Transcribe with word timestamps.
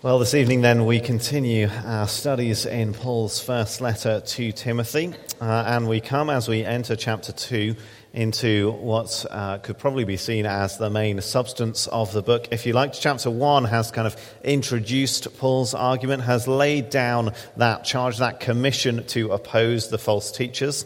Well, 0.00 0.20
this 0.20 0.34
evening 0.34 0.60
then 0.60 0.86
we 0.86 1.00
continue 1.00 1.68
our 1.84 2.06
studies 2.06 2.66
in 2.66 2.94
Paul's 2.94 3.40
first 3.40 3.80
letter 3.80 4.20
to 4.20 4.52
Timothy, 4.52 5.12
uh, 5.40 5.64
and 5.66 5.88
we 5.88 6.00
come 6.00 6.30
as 6.30 6.46
we 6.46 6.64
enter 6.64 6.94
chapter 6.94 7.32
2 7.32 7.74
into 8.12 8.70
what 8.70 9.26
uh, 9.28 9.58
could 9.58 9.76
probably 9.76 10.04
be 10.04 10.16
seen 10.16 10.46
as 10.46 10.78
the 10.78 10.88
main 10.88 11.20
substance 11.20 11.88
of 11.88 12.12
the 12.12 12.22
book. 12.22 12.46
If 12.52 12.64
you 12.64 12.74
like, 12.74 12.92
chapter 12.92 13.28
1 13.28 13.64
has 13.64 13.90
kind 13.90 14.06
of 14.06 14.16
introduced 14.44 15.36
Paul's 15.38 15.74
argument, 15.74 16.22
has 16.22 16.46
laid 16.46 16.90
down 16.90 17.34
that 17.56 17.82
charge, 17.82 18.18
that 18.18 18.38
commission 18.38 19.04
to 19.08 19.32
oppose 19.32 19.88
the 19.88 19.98
false 19.98 20.30
teachers, 20.30 20.84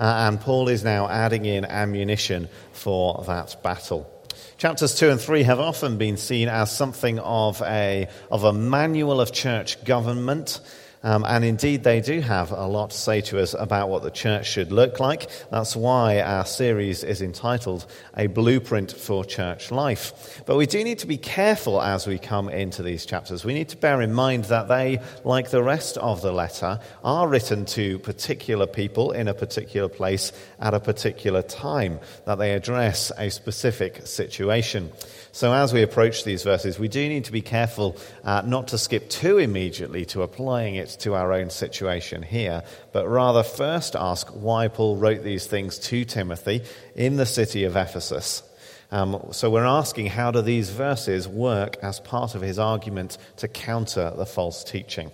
uh, 0.00 0.04
and 0.26 0.40
Paul 0.40 0.70
is 0.70 0.82
now 0.82 1.06
adding 1.06 1.44
in 1.44 1.66
ammunition 1.66 2.48
for 2.72 3.24
that 3.26 3.62
battle. 3.62 4.13
Chapters 4.56 4.94
2 4.94 5.10
and 5.10 5.20
3 5.20 5.42
have 5.42 5.58
often 5.58 5.98
been 5.98 6.16
seen 6.16 6.48
as 6.48 6.74
something 6.74 7.18
of 7.18 7.60
a, 7.62 8.08
of 8.30 8.44
a 8.44 8.52
manual 8.52 9.20
of 9.20 9.32
church 9.32 9.82
government. 9.84 10.60
Um, 11.02 11.22
and 11.28 11.44
indeed, 11.44 11.84
they 11.84 12.00
do 12.00 12.20
have 12.22 12.50
a 12.50 12.66
lot 12.66 12.90
to 12.90 12.96
say 12.96 13.20
to 13.22 13.38
us 13.38 13.54
about 13.58 13.90
what 13.90 14.02
the 14.02 14.10
church 14.10 14.46
should 14.46 14.72
look 14.72 15.00
like. 15.00 15.28
That's 15.50 15.76
why 15.76 16.22
our 16.22 16.46
series 16.46 17.04
is 17.04 17.20
entitled 17.20 17.84
A 18.16 18.26
Blueprint 18.28 18.90
for 18.90 19.22
Church 19.22 19.70
Life. 19.70 20.42
But 20.46 20.56
we 20.56 20.64
do 20.64 20.82
need 20.82 21.00
to 21.00 21.06
be 21.06 21.18
careful 21.18 21.82
as 21.82 22.06
we 22.06 22.18
come 22.18 22.48
into 22.48 22.82
these 22.82 23.04
chapters. 23.04 23.44
We 23.44 23.52
need 23.52 23.68
to 23.70 23.76
bear 23.76 24.00
in 24.00 24.14
mind 24.14 24.44
that 24.44 24.68
they, 24.68 25.00
like 25.24 25.50
the 25.50 25.62
rest 25.62 25.98
of 25.98 26.22
the 26.22 26.32
letter, 26.32 26.80
are 27.02 27.28
written 27.28 27.66
to 27.66 27.98
particular 27.98 28.66
people 28.66 29.12
in 29.12 29.28
a 29.28 29.34
particular 29.34 29.90
place 29.90 30.32
at 30.64 30.72
a 30.72 30.80
particular 30.80 31.42
time, 31.42 32.00
that 32.24 32.36
they 32.36 32.52
address 32.52 33.12
a 33.18 33.30
specific 33.30 34.06
situation. 34.06 34.90
So, 35.30 35.52
as 35.52 35.74
we 35.74 35.82
approach 35.82 36.24
these 36.24 36.42
verses, 36.42 36.78
we 36.78 36.88
do 36.88 37.06
need 37.06 37.26
to 37.26 37.32
be 37.32 37.42
careful 37.42 37.96
uh, 38.24 38.42
not 38.46 38.68
to 38.68 38.78
skip 38.78 39.10
too 39.10 39.36
immediately 39.36 40.06
to 40.06 40.22
applying 40.22 40.76
it 40.76 40.88
to 41.00 41.14
our 41.14 41.32
own 41.34 41.50
situation 41.50 42.22
here, 42.22 42.62
but 42.92 43.06
rather 43.06 43.42
first 43.42 43.94
ask 43.94 44.26
why 44.28 44.68
Paul 44.68 44.96
wrote 44.96 45.22
these 45.22 45.46
things 45.46 45.78
to 45.80 46.04
Timothy 46.06 46.62
in 46.96 47.16
the 47.16 47.26
city 47.26 47.64
of 47.64 47.76
Ephesus. 47.76 48.42
Um, 48.90 49.20
so, 49.32 49.50
we're 49.50 49.66
asking 49.66 50.06
how 50.06 50.30
do 50.30 50.40
these 50.40 50.70
verses 50.70 51.28
work 51.28 51.76
as 51.82 52.00
part 52.00 52.34
of 52.34 52.40
his 52.40 52.58
argument 52.58 53.18
to 53.36 53.48
counter 53.48 54.14
the 54.16 54.26
false 54.26 54.64
teaching? 54.64 55.10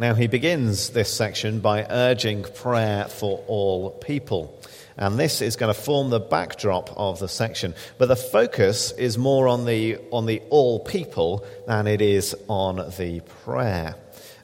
Now, 0.00 0.14
he 0.14 0.28
begins 0.28 0.88
this 0.88 1.12
section 1.12 1.60
by 1.60 1.84
urging 1.90 2.44
prayer 2.44 3.04
for 3.04 3.44
all 3.46 3.90
people. 3.90 4.58
And 4.96 5.18
this 5.18 5.42
is 5.42 5.56
going 5.56 5.72
to 5.72 5.78
form 5.78 6.08
the 6.08 6.18
backdrop 6.18 6.88
of 6.96 7.18
the 7.18 7.28
section. 7.28 7.74
But 7.98 8.08
the 8.08 8.16
focus 8.16 8.92
is 8.92 9.18
more 9.18 9.46
on 9.46 9.66
the, 9.66 9.98
on 10.10 10.24
the 10.24 10.40
all 10.48 10.80
people 10.80 11.44
than 11.66 11.86
it 11.86 12.00
is 12.00 12.34
on 12.48 12.76
the 12.96 13.20
prayer. 13.44 13.94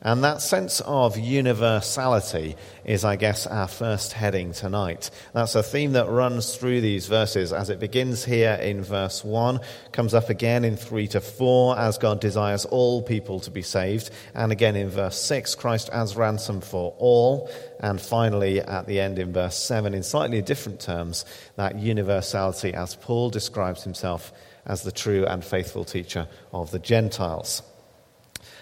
And 0.06 0.22
that 0.22 0.40
sense 0.40 0.80
of 0.82 1.18
universality 1.18 2.54
is, 2.84 3.04
I 3.04 3.16
guess, 3.16 3.44
our 3.44 3.66
first 3.66 4.12
heading 4.12 4.52
tonight. 4.52 5.10
That's 5.32 5.56
a 5.56 5.64
theme 5.64 5.94
that 5.94 6.08
runs 6.08 6.54
through 6.54 6.80
these 6.80 7.08
verses 7.08 7.52
as 7.52 7.70
it 7.70 7.80
begins 7.80 8.24
here 8.24 8.52
in 8.52 8.84
verse 8.84 9.24
1, 9.24 9.58
comes 9.90 10.14
up 10.14 10.30
again 10.30 10.64
in 10.64 10.76
3 10.76 11.08
to 11.08 11.20
4, 11.20 11.76
as 11.76 11.98
God 11.98 12.20
desires 12.20 12.66
all 12.66 13.02
people 13.02 13.40
to 13.40 13.50
be 13.50 13.62
saved, 13.62 14.10
and 14.32 14.52
again 14.52 14.76
in 14.76 14.90
verse 14.90 15.20
6, 15.20 15.56
Christ 15.56 15.90
as 15.92 16.14
ransom 16.14 16.60
for 16.60 16.94
all, 16.98 17.50
and 17.80 18.00
finally 18.00 18.60
at 18.60 18.86
the 18.86 19.00
end 19.00 19.18
in 19.18 19.32
verse 19.32 19.56
7, 19.56 19.92
in 19.92 20.04
slightly 20.04 20.40
different 20.40 20.78
terms, 20.78 21.24
that 21.56 21.80
universality 21.80 22.72
as 22.74 22.94
Paul 22.94 23.30
describes 23.30 23.82
himself 23.82 24.32
as 24.66 24.84
the 24.84 24.92
true 24.92 25.26
and 25.26 25.44
faithful 25.44 25.84
teacher 25.84 26.28
of 26.52 26.70
the 26.70 26.78
Gentiles. 26.78 27.64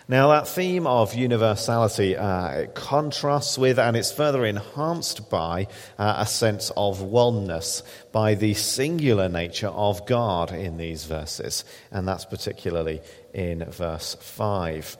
Now, 0.06 0.28
that 0.32 0.46
theme 0.46 0.86
of 0.86 1.14
universality 1.14 2.14
uh, 2.14 2.66
contrasts 2.74 3.56
with 3.56 3.78
and 3.78 3.96
it's 3.96 4.12
further 4.12 4.44
enhanced 4.44 5.30
by 5.30 5.66
uh, 5.98 6.16
a 6.18 6.26
sense 6.26 6.70
of 6.76 7.00
oneness, 7.00 7.82
by 8.12 8.34
the 8.34 8.52
singular 8.52 9.30
nature 9.30 9.68
of 9.68 10.04
God 10.04 10.52
in 10.52 10.76
these 10.76 11.04
verses, 11.04 11.64
and 11.90 12.06
that's 12.06 12.26
particularly 12.26 13.00
in 13.32 13.64
verse 13.64 14.14
5. 14.20 14.98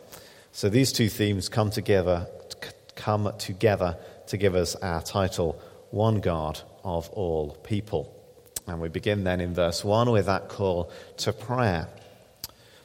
So 0.53 0.71
these 0.71 0.91
two 0.91 1.11
themes 1.11 1.51
come 1.51 1.69
together, 1.69 2.27
come 2.95 3.31
together 3.37 3.99
to 4.29 4.39
give 4.39 4.55
us 4.55 4.75
our 4.77 5.03
title, 5.03 5.61
One 5.91 6.21
God 6.21 6.63
of 6.83 7.11
All 7.11 7.51
People. 7.63 8.11
And 8.67 8.81
we 8.81 8.89
begin 8.89 9.25
then 9.25 9.43
in 9.43 9.53
verse 9.53 9.85
1 9.85 10.11
with 10.11 10.25
that 10.27 10.49
call 10.49 10.91
to 11.19 11.35
prayer. 11.35 11.89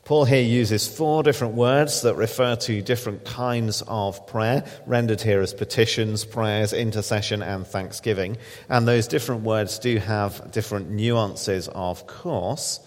Paul 0.09 0.25
here 0.25 0.41
uses 0.41 0.87
four 0.87 1.21
different 1.21 1.53
words 1.53 2.01
that 2.01 2.15
refer 2.15 2.55
to 2.55 2.81
different 2.81 3.25
kinds 3.25 3.83
of 3.87 4.25
prayer, 4.25 4.65
rendered 4.87 5.21
here 5.21 5.39
as 5.39 5.53
petitions, 5.53 6.25
prayers, 6.25 6.73
intercession, 6.73 7.43
and 7.43 7.67
thanksgiving. 7.67 8.37
And 8.69 8.87
those 8.87 9.07
different 9.07 9.43
words 9.43 9.77
do 9.77 9.99
have 9.99 10.51
different 10.51 10.89
nuances, 10.89 11.67
of 11.67 12.07
course. 12.07 12.79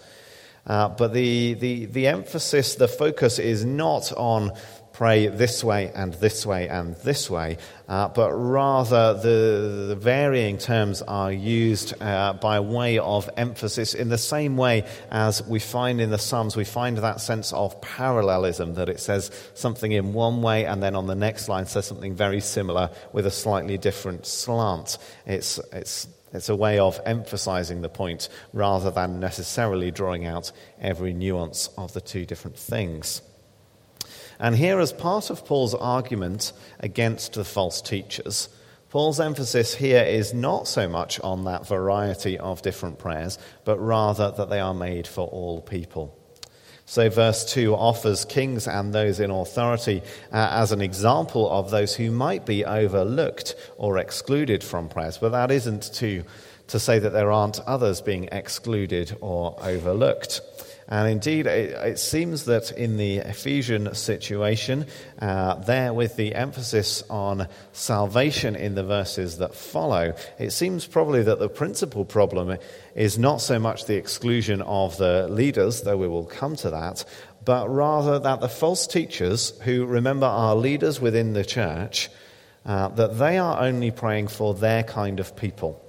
Uh, 0.65 0.89
but 0.89 1.13
the, 1.13 1.53
the, 1.55 1.85
the 1.85 2.07
emphasis, 2.07 2.75
the 2.75 2.87
focus 2.87 3.39
is 3.39 3.65
not 3.65 4.13
on 4.13 4.51
pray 4.93 5.27
this 5.27 5.63
way 5.63 5.91
and 5.93 6.13
this 6.15 6.45
way 6.45 6.69
and 6.69 6.95
this 6.97 7.29
way, 7.29 7.57
uh, 7.89 8.07
but 8.09 8.31
rather 8.31 9.15
the, 9.15 9.87
the, 9.89 9.95
varying 9.95 10.57
terms 10.57 11.01
are 11.01 11.31
used 11.31 11.99
uh, 12.01 12.33
by 12.33 12.59
way 12.59 12.99
of 12.99 13.29
emphasis 13.35 13.95
in 13.95 14.09
the 14.09 14.17
same 14.17 14.55
way 14.55 14.85
as 15.11 15.45
we 15.47 15.59
find 15.59 15.99
in 15.99 16.11
the 16.11 16.17
Psalms. 16.19 16.55
We 16.55 16.63
find 16.63 16.97
that 16.99 17.19
sense 17.19 17.51
of 17.51 17.81
parallelism, 17.81 18.75
that 18.75 18.87
it 18.87 18.99
says 18.99 19.31
something 19.55 19.91
in 19.91 20.13
one 20.13 20.43
way 20.43 20.65
and 20.65 20.81
then 20.81 20.95
on 20.95 21.07
the 21.07 21.15
next 21.15 21.49
line 21.49 21.65
says 21.65 21.85
something 21.85 22.15
very 22.15 22.39
similar 22.39 22.91
with 23.11 23.25
a 23.25 23.31
slightly 23.31 23.79
different 23.79 24.27
slant. 24.27 24.99
It's, 25.25 25.59
it's 25.71 26.07
it's 26.33 26.49
a 26.49 26.55
way 26.55 26.79
of 26.79 26.99
emphasizing 27.05 27.81
the 27.81 27.89
point 27.89 28.27
rather 28.51 28.91
than 28.91 29.19
necessarily 29.19 29.91
drawing 29.91 30.25
out 30.25 30.51
every 30.81 31.13
nuance 31.13 31.69
of 31.77 31.93
the 31.93 32.01
two 32.01 32.25
different 32.25 32.57
things. 32.57 33.21
And 34.39 34.55
here, 34.55 34.79
as 34.79 34.91
part 34.91 35.29
of 35.29 35.45
Paul's 35.45 35.75
argument 35.75 36.53
against 36.79 37.33
the 37.33 37.45
false 37.45 37.81
teachers, 37.81 38.49
Paul's 38.89 39.19
emphasis 39.19 39.75
here 39.75 40.03
is 40.03 40.33
not 40.33 40.67
so 40.67 40.87
much 40.87 41.19
on 41.21 41.45
that 41.45 41.67
variety 41.67 42.37
of 42.37 42.61
different 42.61 42.99
prayers, 42.99 43.39
but 43.63 43.77
rather 43.79 44.31
that 44.31 44.49
they 44.49 44.59
are 44.59 44.73
made 44.73 45.07
for 45.07 45.27
all 45.27 45.61
people. 45.61 46.17
So, 46.85 47.09
verse 47.09 47.45
2 47.45 47.73
offers 47.73 48.25
kings 48.25 48.67
and 48.67 48.93
those 48.93 49.21
in 49.21 49.31
authority 49.31 50.01
uh, 50.33 50.49
as 50.51 50.71
an 50.73 50.81
example 50.81 51.49
of 51.49 51.71
those 51.71 51.95
who 51.95 52.11
might 52.11 52.45
be 52.45 52.65
overlooked 52.65 53.55
or 53.77 53.97
excluded 53.97 54.63
from 54.63 54.89
prayers. 54.89 55.17
But 55.17 55.29
that 55.29 55.49
isn't 55.49 55.93
to, 55.93 56.23
to 56.67 56.79
say 56.79 56.99
that 56.99 57.11
there 57.11 57.31
aren't 57.31 57.59
others 57.61 58.01
being 58.01 58.29
excluded 58.31 59.15
or 59.21 59.55
overlooked. 59.61 60.41
And 60.87 61.09
indeed, 61.09 61.47
it, 61.47 61.71
it, 61.71 61.99
seems 61.99 62.45
that 62.45 62.71
in 62.71 62.97
the 62.97 63.17
Ephesian 63.17 63.95
situation, 63.95 64.85
uh, 65.19 65.55
there 65.55 65.93
with 65.93 66.17
the 66.17 66.35
emphasis 66.35 67.03
on 67.09 67.47
salvation 67.71 68.55
in 68.55 68.75
the 68.75 68.83
verses 68.83 69.37
that 69.37 69.55
follow, 69.55 70.13
it 70.39 70.51
seems 70.51 70.85
probably 70.85 71.23
that 71.23 71.39
the 71.39 71.49
principal 71.49 72.03
problem 72.03 72.57
is 72.95 73.17
not 73.17 73.39
so 73.39 73.59
much 73.59 73.85
the 73.85 73.95
exclusion 73.95 74.61
of 74.61 74.97
the 74.97 75.27
leaders, 75.29 75.81
though 75.83 75.97
we 75.97 76.07
will 76.07 76.25
come 76.25 76.55
to 76.57 76.69
that, 76.69 77.05
but 77.45 77.69
rather 77.69 78.19
that 78.19 78.41
the 78.41 78.49
false 78.49 78.85
teachers, 78.85 79.57
who 79.61 79.85
remember 79.85 80.25
are 80.25 80.55
leaders 80.55 80.99
within 80.99 81.33
the 81.33 81.45
church, 81.45 82.09
uh, 82.65 82.89
that 82.89 83.17
they 83.17 83.37
are 83.37 83.61
only 83.61 83.91
praying 83.91 84.27
for 84.27 84.53
their 84.53 84.83
kind 84.83 85.19
of 85.19 85.35
people. 85.35 85.82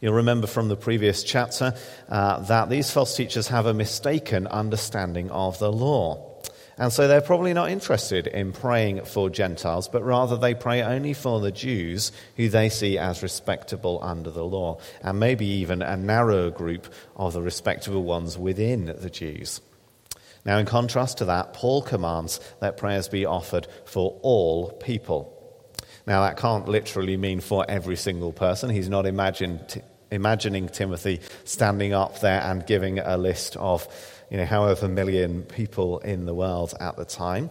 You'll 0.00 0.14
remember 0.14 0.46
from 0.46 0.68
the 0.68 0.76
previous 0.76 1.22
chapter 1.24 1.74
uh, 2.08 2.40
that 2.40 2.68
these 2.68 2.90
false 2.90 3.16
teachers 3.16 3.48
have 3.48 3.66
a 3.66 3.72
mistaken 3.72 4.46
understanding 4.46 5.30
of 5.30 5.58
the 5.58 5.72
law. 5.72 6.36
And 6.78 6.92
so 6.92 7.08
they're 7.08 7.22
probably 7.22 7.54
not 7.54 7.70
interested 7.70 8.26
in 8.26 8.52
praying 8.52 9.06
for 9.06 9.30
Gentiles, 9.30 9.88
but 9.88 10.04
rather 10.04 10.36
they 10.36 10.54
pray 10.54 10.82
only 10.82 11.14
for 11.14 11.40
the 11.40 11.50
Jews 11.50 12.12
who 12.36 12.50
they 12.50 12.68
see 12.68 12.98
as 12.98 13.22
respectable 13.22 13.98
under 14.02 14.30
the 14.30 14.44
law, 14.44 14.78
and 15.02 15.18
maybe 15.18 15.46
even 15.46 15.80
a 15.80 15.96
narrower 15.96 16.50
group 16.50 16.92
of 17.16 17.32
the 17.32 17.40
respectable 17.40 18.02
ones 18.02 18.36
within 18.36 18.94
the 18.98 19.08
Jews. 19.08 19.62
Now, 20.44 20.58
in 20.58 20.66
contrast 20.66 21.18
to 21.18 21.24
that, 21.24 21.54
Paul 21.54 21.80
commands 21.80 22.38
that 22.60 22.76
prayers 22.76 23.08
be 23.08 23.24
offered 23.24 23.66
for 23.86 24.18
all 24.20 24.72
people. 24.72 25.35
Now, 26.06 26.22
that 26.22 26.36
can't 26.36 26.68
literally 26.68 27.16
mean 27.16 27.40
for 27.40 27.64
every 27.68 27.96
single 27.96 28.32
person. 28.32 28.70
He's 28.70 28.88
not 28.88 29.06
imagined, 29.06 29.82
imagining 30.10 30.68
Timothy 30.68 31.20
standing 31.44 31.92
up 31.92 32.20
there 32.20 32.40
and 32.42 32.64
giving 32.64 33.00
a 33.00 33.16
list 33.16 33.56
of, 33.56 33.88
you 34.30 34.36
know, 34.36 34.44
however 34.44 34.86
million 34.88 35.42
people 35.42 35.98
in 35.98 36.24
the 36.26 36.34
world 36.34 36.74
at 36.78 36.96
the 36.96 37.04
time. 37.04 37.50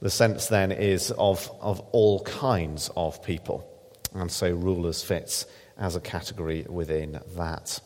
The 0.00 0.10
sense 0.10 0.48
then 0.48 0.72
is 0.72 1.12
of, 1.12 1.50
of 1.60 1.80
all 1.92 2.20
kinds 2.24 2.90
of 2.96 3.22
people. 3.22 3.70
And 4.12 4.30
so 4.30 4.50
rulers 4.52 5.02
fits 5.02 5.46
as 5.78 5.96
a 5.96 6.00
category 6.00 6.66
within 6.68 7.20
that. 7.36 7.80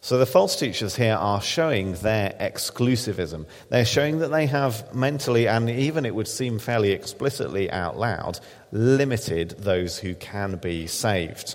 So 0.00 0.18
the 0.18 0.26
false 0.26 0.56
teachers 0.56 0.96
here 0.96 1.14
are 1.14 1.40
showing 1.40 1.94
their 1.94 2.34
exclusivism. 2.40 3.46
They're 3.68 3.84
showing 3.84 4.18
that 4.18 4.32
they 4.32 4.46
have 4.46 4.92
mentally, 4.92 5.46
and 5.46 5.70
even 5.70 6.04
it 6.04 6.14
would 6.14 6.26
seem 6.26 6.58
fairly 6.58 6.90
explicitly 6.90 7.70
out 7.70 7.96
loud, 7.96 8.40
limited 8.72 9.50
those 9.58 9.98
who 9.98 10.14
can 10.14 10.56
be 10.56 10.86
saved. 10.86 11.54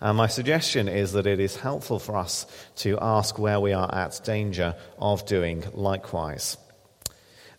And 0.00 0.16
my 0.16 0.28
suggestion 0.28 0.88
is 0.88 1.12
that 1.12 1.26
it 1.26 1.40
is 1.40 1.56
helpful 1.56 1.98
for 1.98 2.16
us 2.16 2.46
to 2.76 2.98
ask 3.02 3.38
where 3.38 3.60
we 3.60 3.74
are 3.74 3.94
at 3.94 4.20
danger 4.24 4.74
of 4.98 5.26
doing 5.26 5.64
likewise. 5.74 6.56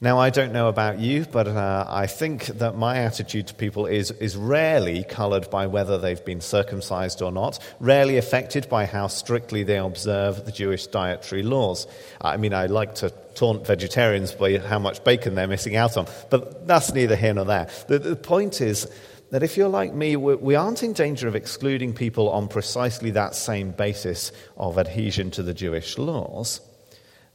Now, 0.04 0.18
I 0.18 0.32
don't 0.32 0.52
know 0.52 0.68
about 0.68 0.98
you, 0.98 1.28
but 1.32 1.48
uh, 1.48 1.86
I 1.88 2.08
think 2.08 2.48
that 2.48 2.76
my 2.76 2.98
attitude 2.98 3.46
to 3.50 3.54
people 3.54 3.86
is, 3.86 4.10
is 4.10 4.36
rarely 4.36 5.04
coloured 5.04 5.52
by 5.52 5.68
whether 5.68 6.00
they've 6.00 6.26
been 6.26 6.42
circumcised 6.42 7.22
or 7.22 7.32
not, 7.32 7.60
rarely 7.80 8.18
affected 8.18 8.68
by 8.68 8.88
how 8.88 9.06
strictly 9.06 9.62
they 9.62 9.78
observe 9.78 10.44
the 10.44 10.52
Jewish 10.52 10.88
dietary 10.88 11.44
laws. 11.44 11.86
I 12.20 12.38
mean, 12.38 12.52
I 12.52 12.66
like 12.66 12.96
to 12.96 13.12
taunt 13.36 13.68
vegetarians 13.68 14.32
by 14.32 14.58
how 14.58 14.80
much 14.80 15.04
bacon 15.04 15.36
they're 15.36 15.46
missing 15.46 15.76
out 15.76 15.96
on, 15.98 16.08
but 16.32 16.66
that's 16.66 16.92
neither 16.92 17.16
here 17.16 17.36
nor 17.36 17.46
there. 17.46 17.70
The, 17.88 18.00
the 18.00 18.16
point 18.16 18.60
is 18.60 18.88
that 19.30 19.44
if 19.44 19.56
you're 19.56 19.70
like 19.70 19.94
me, 19.94 20.16
we 20.16 20.56
aren't 20.56 20.82
in 20.82 20.94
danger 20.94 21.28
of 21.28 21.36
excluding 21.36 21.94
people 21.94 22.28
on 22.32 22.48
precisely 22.48 23.12
that 23.12 23.36
same 23.36 23.70
basis 23.70 24.32
of 24.58 24.80
adhesion 24.80 25.30
to 25.30 25.44
the 25.44 25.54
Jewish 25.54 26.00
laws. 26.00 26.60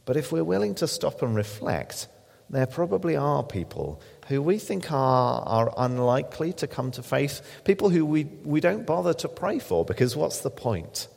But 0.03 0.17
if 0.17 0.33
we're 0.33 0.43
willing 0.43 0.75
to 0.75 0.87
stop 0.89 1.21
and 1.21 1.33
reflect, 1.33 2.09
there 2.49 2.65
probably 2.65 3.15
are 3.15 3.43
people 3.43 4.01
who 4.27 4.41
we 4.41 4.57
think 4.57 4.91
are, 4.91 5.41
are 5.41 5.73
unlikely 5.77 6.53
to 6.53 6.67
come 6.67 6.91
to 6.91 7.03
faith, 7.03 7.41
people 7.65 7.89
who 7.89 8.05
we, 8.05 8.25
we 8.43 8.59
don't 8.59 8.85
bother 8.85 9.13
to 9.13 9.27
pray 9.27 9.59
for 9.59 9.83
because 9.83 10.15
what's 10.15 10.39
the 10.39 10.49
point? 10.49 11.07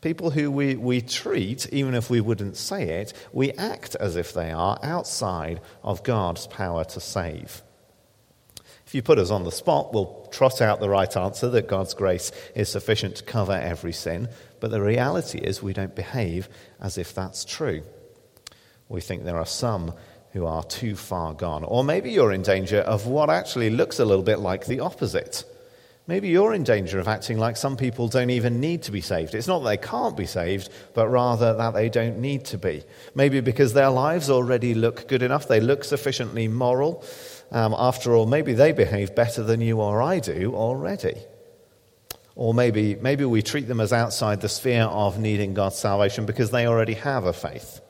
People 0.00 0.30
who 0.30 0.50
we, 0.50 0.76
we 0.76 1.02
treat, 1.02 1.70
even 1.72 1.94
if 1.94 2.08
we 2.08 2.20
wouldn't 2.20 2.56
say 2.56 3.00
it, 3.00 3.12
we 3.32 3.52
act 3.52 3.94
as 3.96 4.16
if 4.16 4.32
they 4.32 4.50
are 4.50 4.78
outside 4.82 5.60
of 5.82 6.02
God's 6.02 6.46
power 6.46 6.84
to 6.84 7.00
save. 7.00 7.62
If 8.86 8.94
you 8.94 9.02
put 9.02 9.18
us 9.18 9.30
on 9.30 9.44
the 9.44 9.52
spot, 9.52 9.92
we'll 9.92 10.26
trot 10.32 10.60
out 10.60 10.80
the 10.80 10.88
right 10.88 11.14
answer 11.16 11.48
that 11.50 11.68
God's 11.68 11.94
grace 11.94 12.32
is 12.54 12.68
sufficient 12.68 13.16
to 13.16 13.24
cover 13.24 13.52
every 13.52 13.92
sin, 13.92 14.28
but 14.58 14.70
the 14.70 14.80
reality 14.80 15.38
is 15.38 15.62
we 15.62 15.74
don't 15.74 15.94
behave 15.94 16.48
as 16.80 16.98
if 16.98 17.14
that's 17.14 17.44
true. 17.44 17.82
We 18.88 19.00
think 19.00 19.22
there 19.22 19.38
are 19.38 19.46
some 19.46 19.94
who 20.32 20.46
are 20.46 20.62
too 20.62 20.94
far 20.94 21.34
gone. 21.34 21.64
Or 21.64 21.82
maybe 21.82 22.10
you're 22.10 22.32
in 22.32 22.42
danger 22.42 22.80
of 22.80 23.06
what 23.06 23.30
actually 23.30 23.70
looks 23.70 23.98
a 23.98 24.04
little 24.04 24.22
bit 24.22 24.38
like 24.38 24.66
the 24.66 24.80
opposite. 24.80 25.44
Maybe 26.06 26.28
you're 26.28 26.54
in 26.54 26.64
danger 26.64 26.98
of 26.98 27.08
acting 27.08 27.38
like 27.38 27.56
some 27.56 27.76
people 27.76 28.08
don't 28.08 28.30
even 28.30 28.58
need 28.58 28.82
to 28.82 28.92
be 28.92 29.00
saved. 29.00 29.34
It's 29.34 29.46
not 29.46 29.60
that 29.60 29.68
they 29.68 29.76
can't 29.76 30.16
be 30.16 30.26
saved, 30.26 30.68
but 30.94 31.08
rather 31.08 31.54
that 31.54 31.74
they 31.74 31.88
don't 31.88 32.18
need 32.18 32.46
to 32.46 32.58
be. 32.58 32.82
Maybe 33.14 33.40
because 33.40 33.74
their 33.74 33.90
lives 33.90 34.28
already 34.28 34.74
look 34.74 35.06
good 35.06 35.22
enough, 35.22 35.46
they 35.46 35.60
look 35.60 35.84
sufficiently 35.84 36.48
moral. 36.48 37.04
Um, 37.52 37.74
after 37.78 38.14
all, 38.14 38.26
maybe 38.26 38.54
they 38.54 38.72
behave 38.72 39.14
better 39.14 39.42
than 39.42 39.60
you 39.60 39.80
or 39.80 40.02
I 40.02 40.20
do 40.20 40.54
already. 40.54 41.14
Or 42.34 42.54
maybe, 42.54 42.94
maybe 42.94 43.24
we 43.24 43.42
treat 43.42 43.68
them 43.68 43.80
as 43.80 43.92
outside 43.92 44.40
the 44.40 44.48
sphere 44.48 44.84
of 44.84 45.18
needing 45.18 45.54
God's 45.54 45.76
salvation 45.76 46.26
because 46.26 46.50
they 46.50 46.66
already 46.66 46.94
have 46.94 47.24
a 47.24 47.32
faith. 47.32 47.80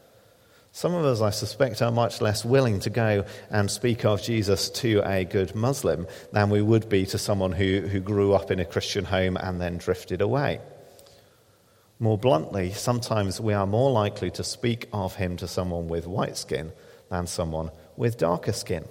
Some 0.72 0.94
of 0.94 1.04
us, 1.04 1.20
I 1.20 1.30
suspect, 1.30 1.82
are 1.82 1.90
much 1.90 2.20
less 2.20 2.44
willing 2.44 2.78
to 2.80 2.90
go 2.90 3.24
and 3.50 3.70
speak 3.70 4.04
of 4.04 4.22
Jesus 4.22 4.70
to 4.70 5.02
a 5.04 5.24
good 5.24 5.54
Muslim 5.54 6.06
than 6.32 6.48
we 6.48 6.62
would 6.62 6.88
be 6.88 7.06
to 7.06 7.18
someone 7.18 7.52
who, 7.52 7.80
who 7.80 8.00
grew 8.00 8.34
up 8.34 8.50
in 8.50 8.60
a 8.60 8.64
Christian 8.64 9.04
home 9.04 9.36
and 9.36 9.60
then 9.60 9.78
drifted 9.78 10.20
away. 10.20 10.60
More 11.98 12.16
bluntly, 12.16 12.72
sometimes 12.72 13.40
we 13.40 13.52
are 13.52 13.66
more 13.66 13.90
likely 13.90 14.30
to 14.32 14.44
speak 14.44 14.88
of 14.92 15.16
him 15.16 15.36
to 15.38 15.48
someone 15.48 15.88
with 15.88 16.06
white 16.06 16.36
skin 16.36 16.72
than 17.10 17.26
someone 17.26 17.70
with 17.96 18.16
darker 18.16 18.52
skin. 18.52 18.84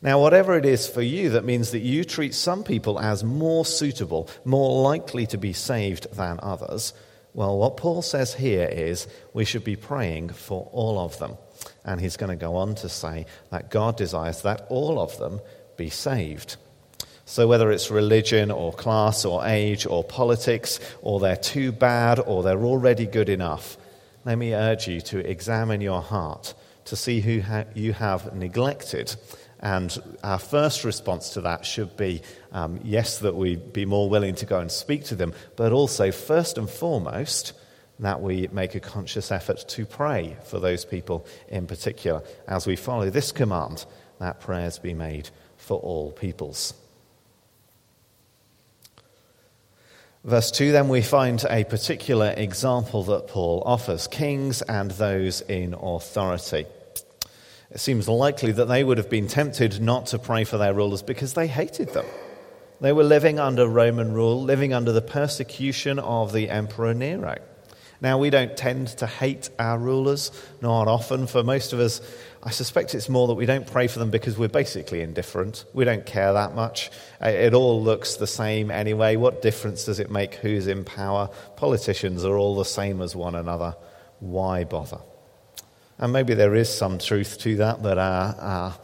Now, 0.00 0.20
whatever 0.20 0.56
it 0.56 0.64
is 0.64 0.88
for 0.88 1.02
you 1.02 1.30
that 1.30 1.44
means 1.44 1.70
that 1.70 1.80
you 1.82 2.04
treat 2.04 2.34
some 2.34 2.64
people 2.64 2.98
as 2.98 3.22
more 3.22 3.64
suitable, 3.64 4.28
more 4.44 4.82
likely 4.82 5.26
to 5.26 5.38
be 5.38 5.52
saved 5.52 6.12
than 6.16 6.40
others, 6.42 6.94
well, 7.34 7.56
what 7.56 7.76
Paul 7.76 8.02
says 8.02 8.34
here 8.34 8.66
is 8.66 9.08
we 9.32 9.44
should 9.44 9.64
be 9.64 9.76
praying 9.76 10.30
for 10.30 10.68
all 10.72 10.98
of 10.98 11.18
them. 11.18 11.36
And 11.84 12.00
he's 12.00 12.16
going 12.16 12.30
to 12.30 12.36
go 12.36 12.56
on 12.56 12.74
to 12.76 12.88
say 12.88 13.26
that 13.50 13.70
God 13.70 13.96
desires 13.96 14.42
that 14.42 14.66
all 14.68 15.00
of 15.00 15.16
them 15.18 15.40
be 15.76 15.88
saved. 15.88 16.56
So, 17.24 17.46
whether 17.46 17.70
it's 17.70 17.90
religion 17.90 18.50
or 18.50 18.72
class 18.72 19.24
or 19.24 19.46
age 19.46 19.86
or 19.86 20.04
politics, 20.04 20.80
or 21.00 21.20
they're 21.20 21.36
too 21.36 21.72
bad 21.72 22.18
or 22.18 22.42
they're 22.42 22.64
already 22.64 23.06
good 23.06 23.28
enough, 23.28 23.78
let 24.24 24.36
me 24.36 24.54
urge 24.54 24.88
you 24.88 25.00
to 25.02 25.18
examine 25.18 25.80
your 25.80 26.02
heart 26.02 26.54
to 26.84 26.96
see 26.96 27.20
who 27.20 27.40
ha- 27.40 27.64
you 27.74 27.92
have 27.92 28.34
neglected 28.34 29.14
and 29.62 29.96
our 30.24 30.40
first 30.40 30.82
response 30.82 31.30
to 31.30 31.40
that 31.42 31.64
should 31.64 31.96
be 31.96 32.22
um, 32.50 32.80
yes, 32.82 33.20
that 33.20 33.36
we 33.36 33.56
be 33.56 33.86
more 33.86 34.10
willing 34.10 34.34
to 34.36 34.46
go 34.46 34.58
and 34.58 34.70
speak 34.70 35.04
to 35.04 35.14
them, 35.14 35.32
but 35.56 35.72
also, 35.72 36.10
first 36.10 36.58
and 36.58 36.68
foremost, 36.68 37.52
that 38.00 38.20
we 38.20 38.48
make 38.50 38.74
a 38.74 38.80
conscious 38.80 39.30
effort 39.30 39.64
to 39.68 39.86
pray 39.86 40.36
for 40.44 40.58
those 40.58 40.84
people 40.84 41.24
in 41.48 41.68
particular 41.68 42.22
as 42.48 42.66
we 42.66 42.74
follow 42.74 43.08
this 43.08 43.30
command 43.30 43.86
that 44.18 44.40
prayers 44.40 44.80
be 44.80 44.94
made 44.94 45.30
for 45.56 45.78
all 45.78 46.10
peoples. 46.10 46.74
Verse 50.24 50.50
2, 50.50 50.72
then 50.72 50.88
we 50.88 51.02
find 51.02 51.44
a 51.50 51.64
particular 51.64 52.32
example 52.36 53.02
that 53.04 53.28
Paul 53.28 53.62
offers 53.66 54.06
kings 54.06 54.62
and 54.62 54.90
those 54.92 55.40
in 55.42 55.74
authority. 55.74 56.66
It 57.72 57.80
seems 57.80 58.06
likely 58.06 58.52
that 58.52 58.66
they 58.66 58.84
would 58.84 58.98
have 58.98 59.08
been 59.08 59.28
tempted 59.28 59.80
not 59.80 60.06
to 60.06 60.18
pray 60.18 60.44
for 60.44 60.58
their 60.58 60.74
rulers 60.74 61.02
because 61.02 61.32
they 61.32 61.46
hated 61.46 61.88
them. 61.94 62.04
They 62.82 62.92
were 62.92 63.02
living 63.04 63.38
under 63.38 63.66
Roman 63.66 64.12
rule, 64.12 64.42
living 64.42 64.74
under 64.74 64.92
the 64.92 65.00
persecution 65.00 65.98
of 65.98 66.32
the 66.32 66.50
Emperor 66.50 66.92
Nero. 66.92 67.38
Now, 68.02 68.18
we 68.18 68.28
don't 68.28 68.56
tend 68.56 68.88
to 68.98 69.06
hate 69.06 69.48
our 69.58 69.78
rulers, 69.78 70.32
not 70.60 70.86
often. 70.86 71.26
For 71.26 71.42
most 71.44 71.72
of 71.72 71.80
us, 71.80 72.02
I 72.42 72.50
suspect 72.50 72.94
it's 72.94 73.08
more 73.08 73.28
that 73.28 73.34
we 73.34 73.46
don't 73.46 73.66
pray 73.66 73.86
for 73.86 74.00
them 74.00 74.10
because 74.10 74.36
we're 74.36 74.48
basically 74.48 75.00
indifferent. 75.00 75.64
We 75.72 75.84
don't 75.84 76.04
care 76.04 76.32
that 76.32 76.54
much. 76.54 76.90
It 77.22 77.54
all 77.54 77.80
looks 77.80 78.16
the 78.16 78.26
same 78.26 78.70
anyway. 78.70 79.16
What 79.16 79.40
difference 79.40 79.84
does 79.84 79.98
it 80.00 80.10
make 80.10 80.34
who's 80.34 80.66
in 80.66 80.84
power? 80.84 81.30
Politicians 81.56 82.24
are 82.24 82.36
all 82.36 82.56
the 82.56 82.64
same 82.64 83.00
as 83.00 83.16
one 83.16 83.36
another. 83.36 83.76
Why 84.18 84.64
bother? 84.64 84.98
And 85.98 86.12
maybe 86.12 86.34
there 86.34 86.54
is 86.54 86.72
some 86.72 86.98
truth 86.98 87.38
to 87.40 87.56
that, 87.56 87.82
that 87.82 87.98
our, 87.98 88.34
our 88.38 88.74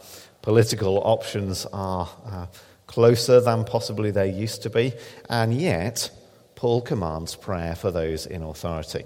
political 0.41 0.99
options 0.99 1.65
are 1.73 2.09
uh, 2.25 2.45
closer 2.87 3.41
than 3.41 3.65
possibly 3.65 4.11
they 4.11 4.31
used 4.31 4.63
to 4.63 4.69
be. 4.69 4.93
And 5.29 5.53
yet, 5.53 6.09
Paul 6.55 6.81
commands 6.81 7.35
prayer 7.35 7.75
for 7.75 7.91
those 7.91 8.25
in 8.25 8.43
authority. 8.43 9.05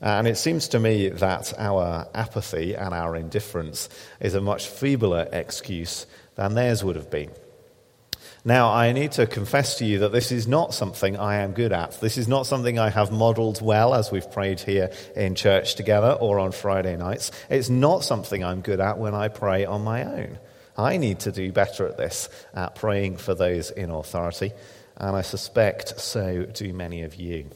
And 0.00 0.26
it 0.26 0.36
seems 0.36 0.68
to 0.68 0.80
me 0.80 1.08
that 1.10 1.52
our 1.58 2.08
apathy 2.14 2.74
and 2.74 2.92
our 2.92 3.14
indifference 3.14 3.88
is 4.20 4.34
a 4.34 4.40
much 4.40 4.66
feebler 4.66 5.28
excuse 5.32 6.06
than 6.34 6.54
theirs 6.54 6.82
would 6.82 6.96
have 6.96 7.10
been. 7.10 7.30
Now, 8.44 8.72
I 8.72 8.90
need 8.90 9.12
to 9.12 9.26
confess 9.26 9.78
to 9.78 9.84
you 9.84 10.00
that 10.00 10.10
this 10.10 10.32
is 10.32 10.48
not 10.48 10.74
something 10.74 11.16
I 11.16 11.36
am 11.36 11.52
good 11.52 11.72
at. 11.72 12.00
This 12.00 12.18
is 12.18 12.26
not 12.26 12.44
something 12.44 12.76
I 12.76 12.90
have 12.90 13.12
modeled 13.12 13.62
well 13.62 13.94
as 13.94 14.10
we've 14.10 14.30
prayed 14.32 14.58
here 14.58 14.90
in 15.14 15.36
church 15.36 15.76
together 15.76 16.12
or 16.20 16.40
on 16.40 16.50
Friday 16.50 16.96
nights. 16.96 17.30
It's 17.48 17.70
not 17.70 18.02
something 18.02 18.42
I'm 18.42 18.60
good 18.60 18.80
at 18.80 18.98
when 18.98 19.14
I 19.14 19.28
pray 19.28 19.64
on 19.64 19.82
my 19.82 20.02
own. 20.02 20.38
I 20.76 20.96
need 20.96 21.20
to 21.20 21.30
do 21.30 21.52
better 21.52 21.86
at 21.86 21.98
this, 21.98 22.28
at 22.52 22.74
praying 22.74 23.18
for 23.18 23.34
those 23.34 23.70
in 23.70 23.90
authority, 23.90 24.52
and 24.96 25.14
I 25.14 25.22
suspect 25.22 26.00
so 26.00 26.44
do 26.44 26.72
many 26.72 27.02
of 27.02 27.14
you. 27.14 27.46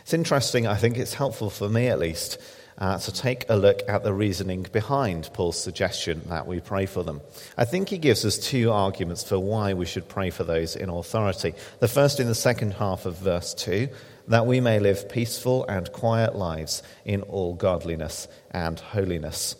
It's 0.00 0.14
interesting, 0.14 0.66
I 0.66 0.76
think 0.76 0.98
it's 0.98 1.14
helpful 1.14 1.48
for 1.48 1.68
me 1.68 1.86
at 1.88 1.98
least, 1.98 2.38
uh, 2.78 2.98
to 2.98 3.12
take 3.12 3.44
a 3.48 3.56
look 3.56 3.80
at 3.88 4.02
the 4.02 4.12
reasoning 4.12 4.66
behind 4.72 5.30
Paul's 5.32 5.62
suggestion 5.62 6.22
that 6.28 6.46
we 6.46 6.60
pray 6.60 6.86
for 6.86 7.02
them. 7.02 7.20
I 7.56 7.64
think 7.64 7.88
he 7.88 7.98
gives 7.98 8.24
us 8.24 8.38
two 8.38 8.70
arguments 8.72 9.22
for 9.22 9.38
why 9.38 9.74
we 9.74 9.86
should 9.86 10.08
pray 10.08 10.30
for 10.30 10.44
those 10.44 10.76
in 10.76 10.88
authority. 10.88 11.54
The 11.80 11.88
first 11.88 12.20
in 12.20 12.26
the 12.26 12.34
second 12.34 12.74
half 12.74 13.06
of 13.06 13.16
verse 13.18 13.54
2 13.54 13.88
that 14.28 14.46
we 14.46 14.58
may 14.60 14.78
live 14.78 15.08
peaceful 15.08 15.66
and 15.66 15.92
quiet 15.92 16.34
lives 16.34 16.82
in 17.04 17.20
all 17.22 17.54
godliness 17.54 18.26
and 18.50 18.80
holiness 18.80 19.56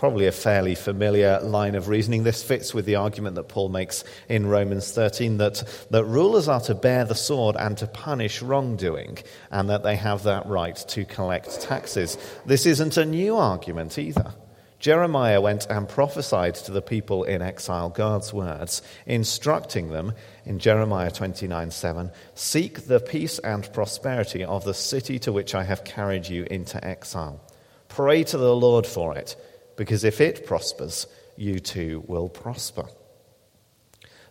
probably 0.00 0.26
a 0.26 0.32
fairly 0.32 0.74
familiar 0.74 1.38
line 1.42 1.74
of 1.74 1.88
reasoning. 1.88 2.22
This 2.22 2.42
fits 2.42 2.72
with 2.72 2.86
the 2.86 2.94
argument 2.94 3.36
that 3.36 3.48
Paul 3.48 3.68
makes 3.68 4.02
in 4.30 4.46
Romans 4.46 4.90
13 4.92 5.36
that, 5.36 5.62
that 5.90 6.06
rulers 6.06 6.48
are 6.48 6.62
to 6.62 6.74
bear 6.74 7.04
the 7.04 7.14
sword 7.14 7.54
and 7.58 7.76
to 7.76 7.86
punish 7.86 8.40
wrongdoing, 8.40 9.18
and 9.50 9.68
that 9.68 9.82
they 9.82 9.96
have 9.96 10.22
that 10.22 10.46
right 10.46 10.74
to 10.74 11.04
collect 11.04 11.60
taxes. 11.60 12.16
This 12.46 12.64
isn't 12.64 12.96
a 12.96 13.04
new 13.04 13.36
argument 13.36 13.98
either. 13.98 14.32
Jeremiah 14.78 15.42
went 15.42 15.66
and 15.66 15.86
prophesied 15.86 16.54
to 16.54 16.72
the 16.72 16.80
people 16.80 17.24
in 17.24 17.42
exile 17.42 17.90
God's 17.90 18.32
words, 18.32 18.80
instructing 19.04 19.90
them 19.90 20.14
in 20.46 20.60
Jeremiah 20.60 21.10
29 21.10 21.70
7 21.70 22.10
Seek 22.34 22.86
the 22.86 23.00
peace 23.00 23.38
and 23.40 23.70
prosperity 23.74 24.44
of 24.44 24.64
the 24.64 24.72
city 24.72 25.18
to 25.18 25.30
which 25.30 25.54
I 25.54 25.64
have 25.64 25.84
carried 25.84 26.26
you 26.26 26.46
into 26.50 26.82
exile. 26.82 27.42
Pray 27.88 28.24
to 28.24 28.38
the 28.38 28.56
Lord 28.56 28.86
for 28.86 29.14
it, 29.18 29.36
because 29.80 30.04
if 30.04 30.20
it 30.20 30.44
prospers, 30.44 31.06
you 31.38 31.58
too 31.58 32.04
will 32.06 32.28
prosper. 32.28 32.84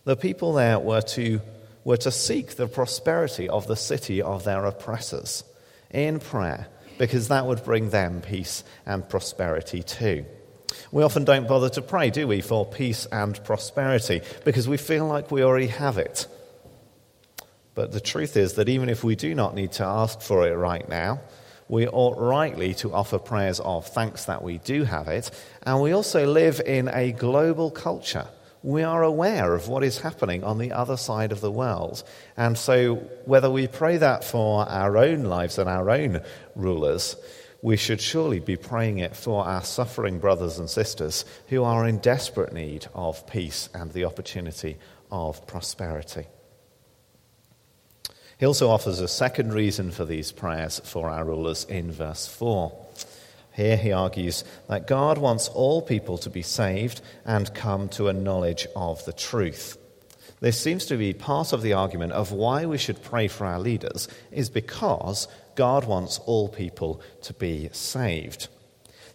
The 0.04 0.14
people 0.14 0.52
there 0.52 0.78
were 0.78 1.00
to, 1.00 1.40
were 1.82 1.96
to 1.96 2.12
seek 2.12 2.54
the 2.54 2.68
prosperity 2.68 3.48
of 3.48 3.66
the 3.66 3.74
city 3.74 4.22
of 4.22 4.44
their 4.44 4.64
oppressors 4.64 5.42
in 5.90 6.20
prayer, 6.20 6.68
because 6.98 7.26
that 7.26 7.46
would 7.46 7.64
bring 7.64 7.90
them 7.90 8.20
peace 8.20 8.62
and 8.86 9.08
prosperity 9.08 9.82
too. 9.82 10.24
We 10.92 11.02
often 11.02 11.24
don't 11.24 11.48
bother 11.48 11.70
to 11.70 11.82
pray, 11.82 12.10
do 12.10 12.28
we, 12.28 12.42
for 12.42 12.64
peace 12.64 13.06
and 13.10 13.42
prosperity 13.42 14.20
because 14.44 14.68
we 14.68 14.76
feel 14.76 15.08
like 15.08 15.32
we 15.32 15.42
already 15.42 15.66
have 15.66 15.98
it. 15.98 16.28
But 17.74 17.90
the 17.90 18.00
truth 18.00 18.36
is 18.36 18.52
that 18.52 18.68
even 18.68 18.88
if 18.88 19.02
we 19.02 19.16
do 19.16 19.34
not 19.34 19.56
need 19.56 19.72
to 19.72 19.84
ask 19.84 20.20
for 20.20 20.46
it 20.46 20.54
right 20.54 20.88
now, 20.88 21.22
we 21.70 21.86
ought 21.86 22.18
rightly 22.18 22.74
to 22.74 22.92
offer 22.92 23.16
prayers 23.16 23.60
of 23.60 23.86
thanks 23.86 24.24
that 24.24 24.42
we 24.42 24.58
do 24.58 24.82
have 24.82 25.06
it. 25.06 25.30
And 25.62 25.80
we 25.80 25.92
also 25.92 26.26
live 26.26 26.60
in 26.66 26.88
a 26.88 27.12
global 27.12 27.70
culture. 27.70 28.26
We 28.64 28.82
are 28.82 29.04
aware 29.04 29.54
of 29.54 29.68
what 29.68 29.84
is 29.84 30.00
happening 30.00 30.42
on 30.42 30.58
the 30.58 30.72
other 30.72 30.96
side 30.96 31.30
of 31.30 31.40
the 31.40 31.50
world. 31.50 32.02
And 32.36 32.58
so, 32.58 32.96
whether 33.24 33.48
we 33.48 33.68
pray 33.68 33.98
that 33.98 34.24
for 34.24 34.68
our 34.68 34.98
own 34.98 35.22
lives 35.22 35.58
and 35.58 35.70
our 35.70 35.88
own 35.88 36.22
rulers, 36.56 37.14
we 37.62 37.76
should 37.76 38.00
surely 38.00 38.40
be 38.40 38.56
praying 38.56 38.98
it 38.98 39.14
for 39.14 39.44
our 39.44 39.62
suffering 39.62 40.18
brothers 40.18 40.58
and 40.58 40.68
sisters 40.68 41.24
who 41.50 41.62
are 41.62 41.86
in 41.86 41.98
desperate 41.98 42.52
need 42.52 42.88
of 42.94 43.28
peace 43.28 43.68
and 43.72 43.92
the 43.92 44.06
opportunity 44.06 44.76
of 45.12 45.46
prosperity. 45.46 46.26
He 48.40 48.46
also 48.46 48.70
offers 48.70 49.00
a 49.00 49.06
second 49.06 49.52
reason 49.52 49.90
for 49.90 50.06
these 50.06 50.32
prayers 50.32 50.80
for 50.82 51.10
our 51.10 51.26
rulers 51.26 51.66
in 51.66 51.92
verse 51.92 52.26
4. 52.26 52.72
Here 53.52 53.76
he 53.76 53.92
argues 53.92 54.44
that 54.66 54.86
God 54.86 55.18
wants 55.18 55.48
all 55.48 55.82
people 55.82 56.16
to 56.16 56.30
be 56.30 56.40
saved 56.40 57.02
and 57.26 57.54
come 57.54 57.90
to 57.90 58.08
a 58.08 58.14
knowledge 58.14 58.66
of 58.74 59.04
the 59.04 59.12
truth. 59.12 59.76
This 60.40 60.58
seems 60.58 60.86
to 60.86 60.96
be 60.96 61.12
part 61.12 61.52
of 61.52 61.60
the 61.60 61.74
argument 61.74 62.12
of 62.12 62.32
why 62.32 62.64
we 62.64 62.78
should 62.78 63.02
pray 63.02 63.28
for 63.28 63.44
our 63.44 63.58
leaders, 63.58 64.08
is 64.32 64.48
because 64.48 65.28
God 65.54 65.84
wants 65.84 66.18
all 66.20 66.48
people 66.48 67.02
to 67.24 67.34
be 67.34 67.68
saved. 67.72 68.48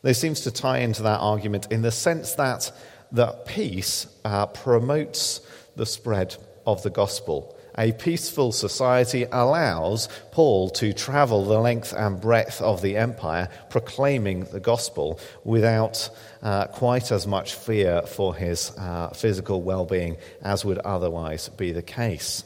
This 0.03 0.22
seems 0.22 0.41
to 0.41 0.51
tie 0.51 0.77
into 0.77 1.01
that 1.01 1.20
argument 1.20 1.72
in 1.72 1.82
the 1.82 1.91
sense 1.91 2.36
that, 2.36 2.72
that 3.12 3.48
peace 3.48 4.05
uh, 4.24 4.46
promotes 4.46 5.41
the 5.75 5.88
spread 5.88 6.36
of 6.67 6.84
the 6.84 6.91
gospel. 6.91 7.54
A 7.77 7.91
peaceful 7.91 8.53
society 8.53 9.25
allows 9.29 10.08
Paul 10.32 10.70
to 10.72 10.94
travel 10.94 11.44
the 11.44 11.60
length 11.60 11.94
and 11.94 12.22
breadth 12.22 12.62
of 12.62 12.82
the 12.82 12.96
empire 12.96 13.50
proclaiming 13.70 14.46
the 14.46 14.62
gospel 14.62 15.20
without 15.44 16.10
uh, 16.41 16.67
quite 16.67 17.12
as 17.12 17.27
much 17.27 17.55
fear 17.55 18.03
for 18.03 18.34
his 18.34 18.72
uh, 18.77 19.10
physical 19.10 19.62
well 19.62 19.86
being 19.86 20.15
as 20.41 20.63
would 20.63 20.79
otherwise 20.79 21.50
be 21.50 21.74
the 21.74 21.82
case. 21.82 22.44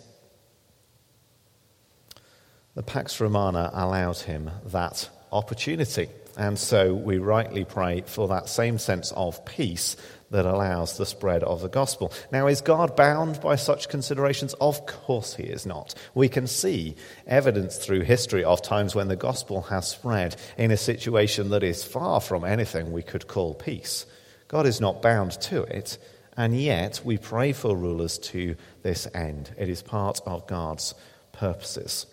The 2.73 2.83
Pax 2.83 3.19
Romana 3.19 3.69
allowed 3.73 4.17
him 4.17 4.49
that 4.65 5.09
opportunity. 5.31 6.09
And 6.37 6.57
so 6.57 6.93
we 6.93 7.17
rightly 7.17 7.65
pray 7.65 8.01
for 8.01 8.29
that 8.29 8.47
same 8.47 8.77
sense 8.77 9.11
of 9.11 9.43
peace 9.45 9.97
that 10.31 10.45
allows 10.45 10.97
the 10.97 11.05
spread 11.05 11.43
of 11.43 11.61
the 11.61 11.69
gospel. 11.69 12.11
Now, 12.31 12.47
is 12.47 12.61
God 12.61 12.95
bound 12.95 13.41
by 13.41 13.55
such 13.55 13.89
considerations? 13.89 14.53
Of 14.55 14.85
course, 14.85 15.35
he 15.35 15.43
is 15.43 15.65
not. 15.65 15.95
We 16.13 16.29
can 16.29 16.47
see 16.47 16.95
evidence 17.25 17.77
through 17.77 18.01
history 18.01 18.43
of 18.43 18.61
times 18.61 18.95
when 18.95 19.07
the 19.07 19.15
gospel 19.15 19.63
has 19.63 19.87
spread 19.87 20.35
in 20.57 20.71
a 20.71 20.77
situation 20.77 21.49
that 21.49 21.63
is 21.63 21.83
far 21.83 22.21
from 22.21 22.43
anything 22.43 22.91
we 22.91 23.03
could 23.03 23.27
call 23.27 23.53
peace. 23.55 24.05
God 24.47 24.65
is 24.65 24.81
not 24.81 25.01
bound 25.01 25.31
to 25.41 25.63
it, 25.63 25.97
and 26.37 26.59
yet 26.59 27.01
we 27.03 27.17
pray 27.17 27.51
for 27.51 27.75
rulers 27.75 28.17
to 28.19 28.55
this 28.81 29.07
end. 29.13 29.51
It 29.57 29.69
is 29.69 29.81
part 29.81 30.21
of 30.25 30.47
God's 30.47 30.93
purposes. 31.31 32.05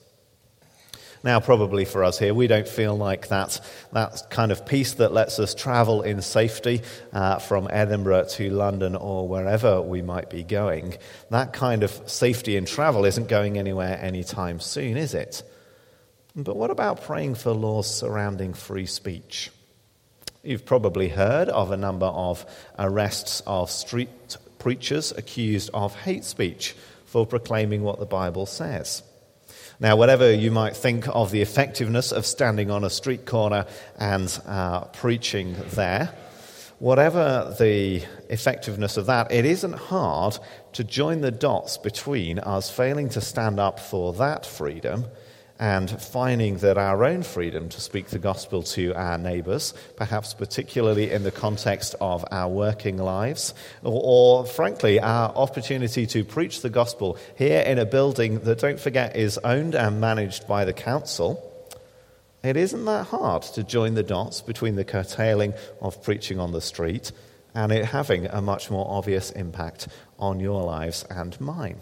Now, 1.25 1.41
probably 1.41 1.85
for 1.85 2.05
us 2.05 2.19
here, 2.19 2.35
we 2.35 2.47
don't 2.47 2.69
feel 2.69 2.97
like 2.97 3.29
that, 3.29 3.61
that 3.93 4.31
kind 4.31 4.53
of 4.53 4.67
peace 4.67 4.95
that 4.95 5.13
lets 5.13 5.39
us 5.39 5.55
travel 5.55 6.03
in 6.03 6.23
safety 6.23 6.83
uh, 7.13 7.39
from 7.39 7.69
Edinburgh 7.71 8.27
to 8.31 8.51
London 8.51 8.95
or 8.95 9.27
wherever 9.29 9.81
we 9.81 10.03
might 10.03 10.31
be 10.31 10.43
going. 10.43 10.97
That 11.31 11.53
kind 11.53 11.83
of 11.83 11.91
safety 12.07 12.57
in 12.57 12.65
travel 12.65 13.05
isn't 13.05 13.29
going 13.29 13.59
anywhere 13.59 13.99
anytime 14.01 14.61
soon, 14.61 14.97
is 14.97 15.15
it? 15.15 15.43
But 16.35 16.57
what 16.57 16.71
about 16.71 17.03
praying 17.03 17.37
for 17.37 17.53
laws 17.53 17.93
surrounding 17.93 18.53
free 18.53 18.87
speech? 18.87 19.51
You've 20.43 20.67
probably 20.67 21.09
heard 21.09 21.49
of 21.49 21.73
a 21.73 21.77
number 21.77 22.07
of 22.07 22.47
arrests 22.79 23.43
of 23.47 23.71
street 23.71 24.37
preachers 24.59 25.13
accused 25.13 25.71
of 25.73 25.95
hate 25.95 26.25
speech 26.25 26.77
for 27.07 27.27
proclaiming 27.27 27.83
what 27.83 27.99
the 27.99 28.07
Bible 28.07 28.47
says. 28.47 29.03
Now, 29.79 29.97
whatever 29.97 30.33
you 30.33 30.51
might 30.51 30.75
think 30.75 31.07
of 31.09 31.31
the 31.31 31.43
effectiveness 31.43 32.11
of 32.11 32.25
standing 32.25 32.71
on 32.71 32.83
a 32.83 32.91
street 32.91 33.27
corner 33.27 33.67
and 33.99 34.41
uh, 34.47 34.85
preaching 34.85 35.55
there, 35.75 36.15
whatever 36.79 37.55
the 37.59 38.03
effectiveness 38.31 38.97
of 38.97 39.07
that, 39.07 39.31
it 39.31 39.45
isn't 39.45 39.75
hard 39.75 40.39
to 40.73 40.85
join 40.85 41.21
the 41.21 41.31
dots 41.31 41.77
between 41.77 42.39
us 42.39 42.71
failing 42.71 43.11
to 43.11 43.21
stand 43.21 43.61
up 43.61 43.79
for 43.79 44.15
that 44.15 44.47
freedom 44.47 45.05
and 45.59 45.91
finding 46.03 46.59
that 46.59 46.77
our 46.77 47.05
own 47.05 47.23
freedom 47.23 47.69
to 47.71 47.81
speak 47.81 48.09
the 48.09 48.19
gospel 48.19 48.63
to 48.63 48.93
our 48.95 49.17
neighbours, 49.17 49.73
perhaps 49.97 50.35
particularly 50.35 51.11
in 51.11 51.23
the 51.23 51.31
context 51.31 51.95
of 52.01 52.25
our 52.31 52.49
working 52.49 52.99
lives, 52.99 53.55
or, 53.83 54.01
or, 54.05 54.47
frankly, 54.47 55.01
our 55.01 55.31
opportunity 55.35 56.07
to 56.07 56.25
preach 56.25 56.61
the 56.61 56.71
gospel 56.71 57.19
here 57.37 57.61
in 57.61 57.79
a 57.79 57.87
building 57.87 58.41
that, 58.41 58.59
don't 58.59 58.81
forget, 58.81 59.17
is 59.17 59.39
owned 59.39 59.75
and 59.75 60.01
managed 60.01 60.47
by 60.47 60.65
the 60.65 60.73
council. 60.73 61.43
It 62.43 62.57
isn't 62.57 62.85
that 62.85 63.07
hard 63.07 63.43
to 63.43 63.65
join 63.65 63.95
the 63.95 64.03
dots 64.03 64.41
between 64.43 64.77
the 64.77 64.85
curtailing 64.85 65.55
of 65.81 66.03
preaching 66.03 66.39
on 66.39 66.53
the 66.53 66.61
street 66.61 67.13
and 67.57 67.73
it 67.73 67.87
having 67.87 68.27
a 68.27 68.43
much 68.43 68.71
more 68.71 68.87
obvious 68.89 69.31
impact 69.31 69.89
on 70.19 70.39
your 70.39 70.63
lives 70.63 71.05
and 71.09 71.41
mine. 71.41 71.81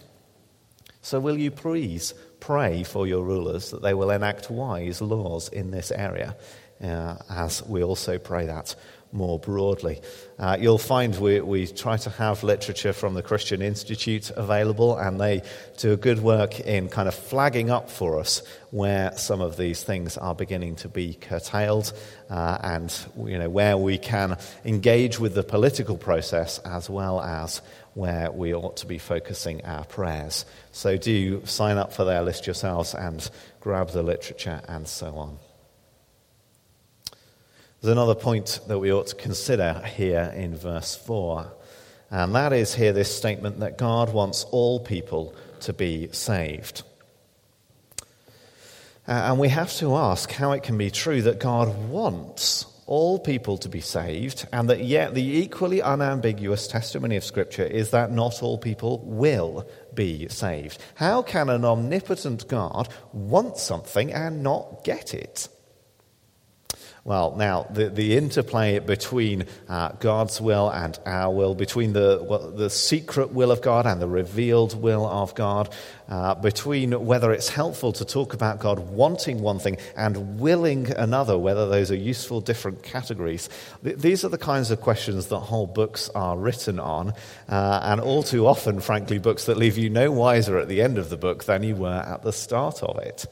So, 1.02 1.20
will 1.20 1.36
you 1.36 1.50
please 1.50 2.14
pray 2.46 2.82
for 2.82 3.06
your 3.06 3.24
rulers 3.24 3.70
that 3.70 3.80
they 3.80 3.94
will 3.94 4.10
enact 4.10 4.50
wise 4.50 5.00
laws 5.00 5.48
in 5.48 5.70
this 5.70 5.90
area, 5.90 6.36
uh, 6.82 7.16
as 7.30 7.62
we 7.66 7.82
also 7.82 8.18
pray 8.18 8.44
that 8.44 8.74
more 9.14 9.38
broadly. 9.38 10.00
Uh, 10.38 10.56
you'll 10.60 10.76
find 10.76 11.18
we, 11.20 11.40
we 11.40 11.66
try 11.66 11.96
to 11.96 12.10
have 12.10 12.42
literature 12.42 12.92
from 12.92 13.14
the 13.14 13.22
Christian 13.22 13.62
Institute 13.62 14.30
available, 14.32 14.96
and 14.98 15.20
they 15.20 15.42
do 15.78 15.92
a 15.92 15.96
good 15.96 16.20
work 16.20 16.60
in 16.60 16.88
kind 16.88 17.08
of 17.08 17.14
flagging 17.14 17.70
up 17.70 17.88
for 17.88 18.18
us 18.18 18.42
where 18.70 19.16
some 19.16 19.40
of 19.40 19.56
these 19.56 19.84
things 19.84 20.18
are 20.18 20.34
beginning 20.34 20.74
to 20.74 20.88
be 20.88 21.14
curtailed 21.14 21.92
uh, 22.28 22.58
and 22.62 23.06
you 23.24 23.38
know, 23.38 23.48
where 23.48 23.78
we 23.78 23.96
can 23.96 24.36
engage 24.64 25.20
with 25.20 25.34
the 25.34 25.44
political 25.44 25.96
process 25.96 26.58
as 26.58 26.90
well 26.90 27.20
as 27.20 27.62
where 27.94 28.32
we 28.32 28.52
ought 28.52 28.76
to 28.76 28.86
be 28.86 28.98
focusing 28.98 29.64
our 29.64 29.84
prayers. 29.84 30.44
So 30.72 30.96
do 30.96 31.46
sign 31.46 31.78
up 31.78 31.92
for 31.92 32.04
their 32.04 32.22
list 32.22 32.46
yourselves 32.46 32.94
and 32.94 33.30
grab 33.60 33.90
the 33.90 34.02
literature 34.02 34.60
and 34.66 34.88
so 34.88 35.14
on. 35.14 35.38
There's 37.84 37.92
another 37.92 38.14
point 38.14 38.60
that 38.66 38.78
we 38.78 38.90
ought 38.94 39.08
to 39.08 39.14
consider 39.14 39.82
here 39.84 40.32
in 40.34 40.56
verse 40.56 40.94
4, 40.94 41.52
and 42.10 42.34
that 42.34 42.54
is 42.54 42.74
here 42.74 42.94
this 42.94 43.14
statement 43.14 43.60
that 43.60 43.76
God 43.76 44.10
wants 44.10 44.44
all 44.44 44.80
people 44.80 45.34
to 45.60 45.74
be 45.74 46.08
saved. 46.10 46.82
Uh, 49.06 49.10
and 49.28 49.38
we 49.38 49.50
have 49.50 49.70
to 49.74 49.96
ask 49.96 50.32
how 50.32 50.52
it 50.52 50.62
can 50.62 50.78
be 50.78 50.90
true 50.90 51.20
that 51.20 51.40
God 51.40 51.90
wants 51.90 52.64
all 52.86 53.18
people 53.18 53.58
to 53.58 53.68
be 53.68 53.82
saved, 53.82 54.48
and 54.50 54.70
that 54.70 54.82
yet 54.82 55.12
the 55.12 55.36
equally 55.40 55.82
unambiguous 55.82 56.66
testimony 56.66 57.16
of 57.16 57.24
Scripture 57.24 57.64
is 57.64 57.90
that 57.90 58.10
not 58.10 58.42
all 58.42 58.56
people 58.56 59.00
will 59.04 59.68
be 59.92 60.26
saved. 60.28 60.78
How 60.94 61.20
can 61.20 61.50
an 61.50 61.66
omnipotent 61.66 62.48
God 62.48 62.88
want 63.12 63.58
something 63.58 64.10
and 64.10 64.42
not 64.42 64.84
get 64.84 65.12
it? 65.12 65.48
Well, 67.06 67.36
now, 67.36 67.66
the, 67.68 67.90
the 67.90 68.16
interplay 68.16 68.78
between 68.78 69.44
uh, 69.68 69.90
God's 70.00 70.40
will 70.40 70.70
and 70.70 70.98
our 71.04 71.34
will, 71.34 71.54
between 71.54 71.92
the, 71.92 72.24
well, 72.26 72.50
the 72.50 72.70
secret 72.70 73.30
will 73.30 73.52
of 73.52 73.60
God 73.60 73.84
and 73.84 74.00
the 74.00 74.08
revealed 74.08 74.80
will 74.80 75.04
of 75.06 75.34
God, 75.34 75.68
uh, 76.08 76.34
between 76.34 77.04
whether 77.04 77.30
it's 77.30 77.50
helpful 77.50 77.92
to 77.92 78.06
talk 78.06 78.32
about 78.32 78.58
God 78.58 78.78
wanting 78.78 79.42
one 79.42 79.58
thing 79.58 79.76
and 79.98 80.40
willing 80.40 80.90
another, 80.92 81.36
whether 81.36 81.68
those 81.68 81.90
are 81.90 81.96
useful 81.96 82.40
different 82.40 82.82
categories. 82.82 83.50
Th- 83.82 83.98
these 83.98 84.24
are 84.24 84.30
the 84.30 84.38
kinds 84.38 84.70
of 84.70 84.80
questions 84.80 85.26
that 85.26 85.40
whole 85.40 85.66
books 85.66 86.08
are 86.14 86.38
written 86.38 86.80
on, 86.80 87.12
uh, 87.50 87.80
and 87.82 88.00
all 88.00 88.22
too 88.22 88.46
often, 88.46 88.80
frankly, 88.80 89.18
books 89.18 89.44
that 89.44 89.58
leave 89.58 89.76
you 89.76 89.90
no 89.90 90.10
wiser 90.10 90.58
at 90.58 90.68
the 90.68 90.80
end 90.80 90.96
of 90.96 91.10
the 91.10 91.18
book 91.18 91.44
than 91.44 91.64
you 91.64 91.76
were 91.76 92.02
at 92.06 92.22
the 92.22 92.32
start 92.32 92.82
of 92.82 92.96
it. 92.96 93.26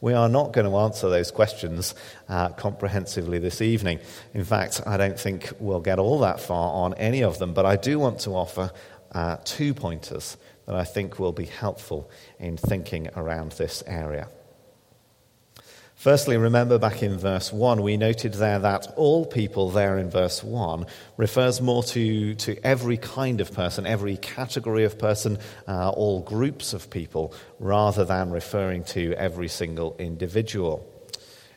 We 0.00 0.12
are 0.12 0.28
not 0.28 0.52
going 0.52 0.68
to 0.70 0.76
answer 0.76 1.08
those 1.08 1.30
questions 1.30 1.94
uh, 2.28 2.50
comprehensively 2.50 3.38
this 3.38 3.60
evening. 3.60 4.00
In 4.34 4.44
fact, 4.44 4.82
I 4.86 4.96
don't 4.96 5.18
think 5.18 5.52
we'll 5.58 5.80
get 5.80 5.98
all 5.98 6.18
that 6.20 6.40
far 6.40 6.72
on 6.72 6.94
any 6.94 7.22
of 7.22 7.38
them, 7.38 7.54
but 7.54 7.64
I 7.64 7.76
do 7.76 7.98
want 7.98 8.20
to 8.20 8.30
offer 8.30 8.70
uh, 9.12 9.38
two 9.44 9.72
pointers 9.72 10.36
that 10.66 10.74
I 10.74 10.84
think 10.84 11.18
will 11.18 11.32
be 11.32 11.46
helpful 11.46 12.10
in 12.38 12.56
thinking 12.56 13.08
around 13.16 13.52
this 13.52 13.82
area. 13.86 14.28
Firstly, 15.96 16.36
remember 16.36 16.78
back 16.78 17.02
in 17.02 17.16
verse 17.16 17.50
1, 17.50 17.80
we 17.80 17.96
noted 17.96 18.34
there 18.34 18.58
that 18.58 18.86
all 18.96 19.24
people 19.24 19.70
there 19.70 19.96
in 19.96 20.10
verse 20.10 20.44
1 20.44 20.84
refers 21.16 21.62
more 21.62 21.82
to, 21.84 22.34
to 22.34 22.56
every 22.62 22.98
kind 22.98 23.40
of 23.40 23.50
person, 23.54 23.86
every 23.86 24.18
category 24.18 24.84
of 24.84 24.98
person, 24.98 25.38
uh, 25.66 25.88
all 25.88 26.20
groups 26.20 26.74
of 26.74 26.90
people, 26.90 27.32
rather 27.58 28.04
than 28.04 28.30
referring 28.30 28.84
to 28.84 29.14
every 29.14 29.48
single 29.48 29.96
individual. 29.98 30.86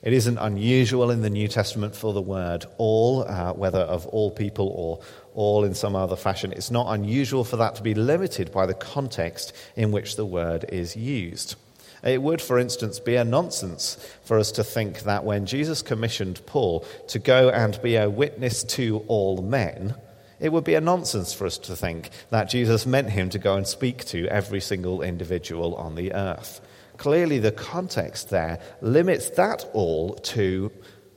It 0.02 0.14
isn't 0.14 0.38
unusual 0.38 1.12
in 1.12 1.22
the 1.22 1.30
New 1.30 1.50
Testament 1.50 1.94
for 1.94 2.14
the 2.14 2.22
word 2.22 2.66
all, 2.78 3.28
uh, 3.28 3.52
whether 3.52 3.80
of 3.80 4.08
all 4.08 4.32
people 4.32 4.70
or 4.70 5.02
all 5.34 5.66
in 5.66 5.76
some 5.76 5.98
other 5.98 6.16
fashion. 6.16 6.54
It's 6.54 6.72
not 6.72 6.94
unusual 6.94 7.44
for 7.44 7.58
that 7.58 7.76
to 7.76 7.84
be 7.84 7.94
limited 7.94 8.54
by 8.54 8.66
the 8.66 8.74
context 8.74 9.54
in 9.76 9.92
which 9.92 10.16
the 10.16 10.26
word 10.26 10.64
is 10.70 10.96
used. 10.96 11.56
It 12.04 12.22
would, 12.22 12.42
for 12.42 12.58
instance, 12.58 13.00
be 13.00 13.16
a 13.16 13.24
nonsense 13.24 13.98
for 14.24 14.38
us 14.40 14.52
to 14.54 14.64
think 14.64 15.02
that 15.02 15.26
when 15.26 15.46
Jesus 15.46 15.82
commissioned 15.82 16.46
Paul 16.46 16.86
to 17.08 17.20
go 17.20 17.50
and 17.50 17.82
be 17.82 17.96
a 17.96 18.10
witness 18.10 18.64
to 18.66 19.04
all 19.08 19.42
men, 19.42 19.96
it 20.40 20.54
would 20.54 20.64
be 20.64 20.76
a 20.76 20.82
nonsense 20.82 21.34
for 21.34 21.46
us 21.46 21.58
to 21.60 21.76
think 21.76 22.10
that 22.30 22.50
Jesus 22.50 22.86
meant 22.86 23.10
him 23.10 23.30
to 23.32 23.40
go 23.40 23.56
and 23.56 23.68
speak 23.68 24.06
to 24.06 24.28
every 24.28 24.62
single 24.62 25.02
individual 25.02 25.76
on 25.76 25.96
the 25.96 26.14
earth. 26.14 26.62
Clearly, 26.98 27.40
the 27.40 27.52
context 27.52 28.30
there 28.30 28.60
limits 28.82 29.32
that 29.32 29.66
all 29.74 30.16
to 30.16 30.72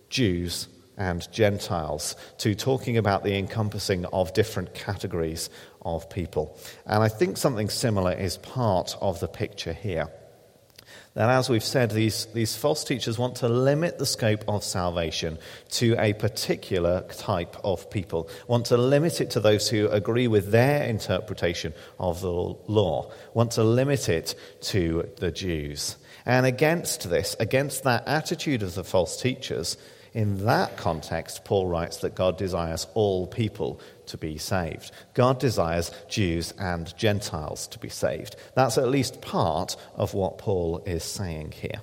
Jews 0.08 0.68
and 0.96 1.30
Gentiles, 1.32 2.16
to 2.38 2.54
talking 2.54 2.98
about 2.98 3.24
the 3.24 3.36
encompassing 3.36 4.04
of 4.06 4.34
different 4.34 4.74
categories 4.74 5.48
of 5.82 6.08
people. 6.10 6.56
And 6.86 7.02
I 7.02 7.08
think 7.08 7.36
something 7.36 7.70
similar 7.70 8.12
is 8.12 8.36
part 8.38 8.96
of 9.00 9.18
the 9.20 9.28
picture 9.28 9.72
here 9.72 10.08
that, 11.14 11.28
as 11.28 11.50
we've 11.50 11.62
said, 11.62 11.90
these, 11.90 12.26
these 12.32 12.56
false 12.56 12.84
teachers 12.84 13.18
want 13.18 13.36
to 13.36 13.48
limit 13.48 13.98
the 13.98 14.06
scope 14.06 14.44
of 14.48 14.64
salvation 14.64 15.38
to 15.70 15.94
a 15.98 16.14
particular 16.14 17.02
type 17.02 17.56
of 17.62 17.90
people, 17.90 18.30
want 18.46 18.66
to 18.66 18.78
limit 18.78 19.20
it 19.20 19.30
to 19.30 19.40
those 19.40 19.68
who 19.68 19.88
agree 19.88 20.26
with 20.26 20.50
their 20.50 20.84
interpretation 20.84 21.74
of 21.98 22.20
the 22.22 22.30
law, 22.30 23.10
want 23.34 23.52
to 23.52 23.64
limit 23.64 24.08
it 24.08 24.34
to 24.62 25.08
the 25.16 25.30
Jews. 25.30 25.96
And 26.24 26.46
against 26.46 27.10
this, 27.10 27.36
against 27.38 27.84
that 27.84 28.06
attitude 28.06 28.62
of 28.62 28.74
the 28.74 28.84
false 28.84 29.20
teachers, 29.20 29.76
in 30.14 30.44
that 30.44 30.76
context, 30.76 31.44
Paul 31.44 31.66
writes 31.66 31.98
that 31.98 32.14
God 32.14 32.36
desires 32.36 32.86
all 32.94 33.26
people 33.26 33.80
to 34.12 34.16
be 34.18 34.38
saved. 34.38 34.92
God 35.14 35.40
desires 35.40 35.90
Jews 36.08 36.54
and 36.58 36.96
Gentiles 36.96 37.66
to 37.68 37.78
be 37.78 37.88
saved. 37.88 38.36
That's 38.54 38.78
at 38.78 38.88
least 38.88 39.20
part 39.20 39.76
of 39.96 40.14
what 40.14 40.38
Paul 40.38 40.82
is 40.86 41.02
saying 41.02 41.52
here. 41.52 41.80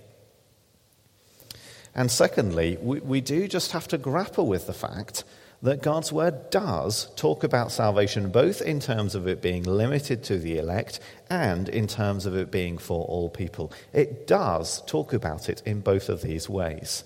And 1.93 2.09
secondly, 2.09 2.77
we, 2.81 2.99
we 3.01 3.21
do 3.21 3.47
just 3.47 3.73
have 3.73 3.87
to 3.89 3.97
grapple 3.97 4.47
with 4.47 4.67
the 4.67 4.73
fact 4.73 5.23
that 5.61 5.81
God's 5.81 6.13
word 6.13 6.49
does 6.51 7.09
talk 7.15 7.43
about 7.43 7.71
salvation 7.71 8.29
both 8.29 8.61
in 8.61 8.79
terms 8.79 9.15
of 9.15 9.27
it 9.27 9.41
being 9.41 9.63
limited 9.63 10.23
to 10.25 10.37
the 10.37 10.57
elect 10.57 10.99
and 11.29 11.67
in 11.67 11.87
terms 11.87 12.25
of 12.25 12.35
it 12.35 12.51
being 12.51 12.77
for 12.77 13.05
all 13.05 13.29
people. 13.29 13.71
It 13.91 14.27
does 14.27 14.81
talk 14.85 15.11
about 15.13 15.49
it 15.49 15.61
in 15.65 15.81
both 15.81 16.07
of 16.07 16.21
these 16.21 16.47
ways. 16.47 17.03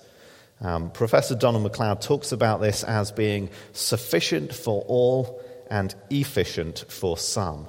Um, 0.63 0.91
Professor 0.91 1.35
Donald 1.35 1.63
MacLeod 1.63 2.01
talks 2.01 2.31
about 2.31 2.61
this 2.61 2.83
as 2.83 3.11
being 3.11 3.49
sufficient 3.73 4.53
for 4.53 4.81
all 4.87 5.41
and 5.69 5.93
efficient 6.09 6.85
for 6.87 7.17
some. 7.17 7.67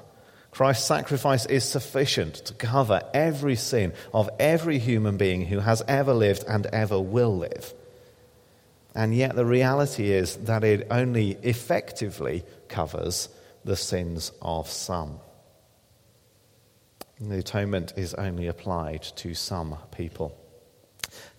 Christ's 0.52 0.86
sacrifice 0.86 1.46
is 1.46 1.64
sufficient 1.64 2.36
to 2.36 2.54
cover 2.54 3.02
every 3.12 3.56
sin 3.56 3.92
of 4.12 4.30
every 4.38 4.78
human 4.78 5.16
being 5.16 5.44
who 5.44 5.58
has 5.58 5.82
ever 5.88 6.14
lived 6.14 6.44
and 6.46 6.66
ever 6.66 7.00
will 7.00 7.36
live. 7.36 7.74
And 8.94 9.12
yet, 9.12 9.34
the 9.34 9.44
reality 9.44 10.12
is 10.12 10.36
that 10.36 10.62
it 10.62 10.86
only 10.92 11.32
effectively 11.42 12.44
covers 12.68 13.28
the 13.64 13.74
sins 13.74 14.30
of 14.40 14.70
some. 14.70 15.18
The 17.20 17.38
atonement 17.38 17.94
is 17.96 18.14
only 18.14 18.46
applied 18.46 19.02
to 19.16 19.34
some 19.34 19.76
people. 19.90 20.38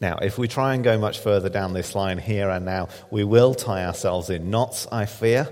Now, 0.02 0.18
if 0.22 0.38
we 0.38 0.48
try 0.48 0.74
and 0.74 0.84
go 0.84 0.98
much 0.98 1.20
further 1.20 1.50
down 1.50 1.74
this 1.74 1.96
line 1.96 2.18
here 2.18 2.50
and 2.50 2.66
now, 2.66 2.90
we 3.12 3.24
will 3.24 3.54
tie 3.54 3.86
ourselves 3.86 4.30
in 4.30 4.50
knots, 4.50 4.88
I 4.92 5.06
fear. 5.06 5.48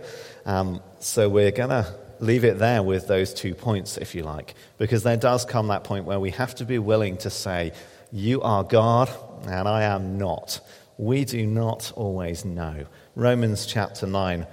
Um, 0.46 0.82
so 1.00 1.30
we're 1.30 1.52
going 1.52 1.70
to 1.70 1.94
leave 2.20 2.44
it 2.44 2.60
there 2.60 2.84
with 2.84 3.08
those 3.08 3.34
two 3.34 3.56
points, 3.56 3.98
if 3.98 4.16
you 4.16 4.24
like, 4.24 4.56
because 4.78 5.04
there 5.04 5.18
does 5.18 5.46
come 5.46 5.68
that 5.68 5.84
point 5.84 6.06
where 6.06 6.20
we 6.20 6.32
have 6.32 6.56
to 6.56 6.66
be 6.66 6.80
willing 6.80 7.18
to 7.18 7.30
say, 7.30 7.72
You 8.12 8.42
are 8.42 8.64
God, 8.64 9.10
and 9.46 9.68
I 9.68 9.84
am 9.84 10.18
not. 10.18 10.60
We 10.98 11.26
do 11.26 11.46
not 11.46 11.92
always 11.96 12.46
know. 12.46 12.86
Romans 13.16 13.66
chapter 13.66 14.06
9. 14.06 14.46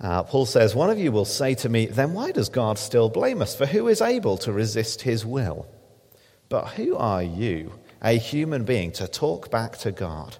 Uh, 0.00 0.22
Paul 0.24 0.46
says, 0.46 0.74
One 0.74 0.90
of 0.90 0.98
you 0.98 1.12
will 1.12 1.24
say 1.24 1.54
to 1.56 1.68
me, 1.68 1.86
Then 1.86 2.12
why 2.12 2.32
does 2.32 2.48
God 2.48 2.78
still 2.78 3.08
blame 3.08 3.40
us? 3.40 3.54
For 3.54 3.66
who 3.66 3.88
is 3.88 4.00
able 4.00 4.36
to 4.38 4.52
resist 4.52 5.02
his 5.02 5.24
will? 5.24 5.66
But 6.48 6.68
who 6.70 6.96
are 6.96 7.22
you? 7.22 7.72
A 8.02 8.18
human 8.18 8.64
being 8.64 8.92
to 8.92 9.06
talk 9.06 9.50
back 9.50 9.78
to 9.78 9.92
God. 9.92 10.36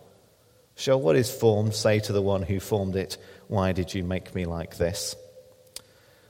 Shall 0.74 1.00
what 1.00 1.16
is 1.16 1.30
formed 1.30 1.74
say 1.74 2.00
to 2.00 2.12
the 2.12 2.22
one 2.22 2.42
who 2.42 2.58
formed 2.58 2.96
it, 2.96 3.16
Why 3.46 3.72
did 3.72 3.94
you 3.94 4.02
make 4.02 4.34
me 4.34 4.46
like 4.46 4.76
this? 4.76 5.14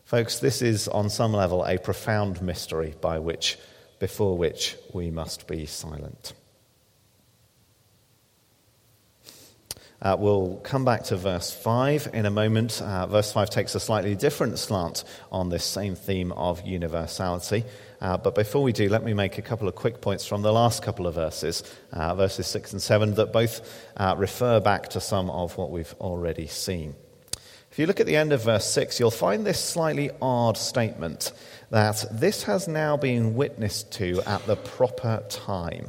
Folks, 0.04 0.40
this 0.40 0.60
is 0.60 0.88
on 0.88 1.08
some 1.08 1.32
level 1.32 1.64
a 1.64 1.78
profound 1.78 2.42
mystery 2.42 2.94
by 3.00 3.18
which, 3.18 3.58
before 3.98 4.36
which 4.36 4.76
we 4.92 5.10
must 5.10 5.46
be 5.46 5.64
silent. 5.64 6.34
Uh, 10.02 10.16
we'll 10.18 10.56
come 10.64 10.84
back 10.84 11.04
to 11.04 11.16
verse 11.16 11.52
5 11.52 12.10
in 12.12 12.26
a 12.26 12.30
moment. 12.30 12.82
Uh, 12.82 13.06
verse 13.06 13.32
5 13.32 13.48
takes 13.50 13.76
a 13.76 13.80
slightly 13.80 14.16
different 14.16 14.58
slant 14.58 15.04
on 15.30 15.48
this 15.48 15.64
same 15.64 15.94
theme 15.94 16.32
of 16.32 16.66
universality. 16.66 17.64
Uh, 18.02 18.16
but 18.16 18.34
before 18.34 18.64
we 18.64 18.72
do, 18.72 18.88
let 18.88 19.04
me 19.04 19.14
make 19.14 19.38
a 19.38 19.42
couple 19.42 19.68
of 19.68 19.76
quick 19.76 20.00
points 20.00 20.26
from 20.26 20.42
the 20.42 20.52
last 20.52 20.82
couple 20.82 21.06
of 21.06 21.14
verses, 21.14 21.62
uh, 21.92 22.12
verses 22.16 22.48
6 22.48 22.72
and 22.72 22.82
7, 22.82 23.14
that 23.14 23.32
both 23.32 23.60
uh, 23.96 24.16
refer 24.18 24.58
back 24.58 24.88
to 24.88 25.00
some 25.00 25.30
of 25.30 25.56
what 25.56 25.70
we've 25.70 25.94
already 26.00 26.48
seen. 26.48 26.96
If 27.70 27.78
you 27.78 27.86
look 27.86 28.00
at 28.00 28.06
the 28.06 28.16
end 28.16 28.32
of 28.32 28.42
verse 28.42 28.66
6, 28.72 28.98
you'll 28.98 29.12
find 29.12 29.46
this 29.46 29.60
slightly 29.60 30.10
odd 30.20 30.58
statement 30.58 31.32
that 31.70 32.04
this 32.10 32.42
has 32.42 32.66
now 32.66 32.96
been 32.96 33.36
witnessed 33.36 33.92
to 33.92 34.20
at 34.26 34.44
the 34.46 34.56
proper 34.56 35.22
time. 35.28 35.88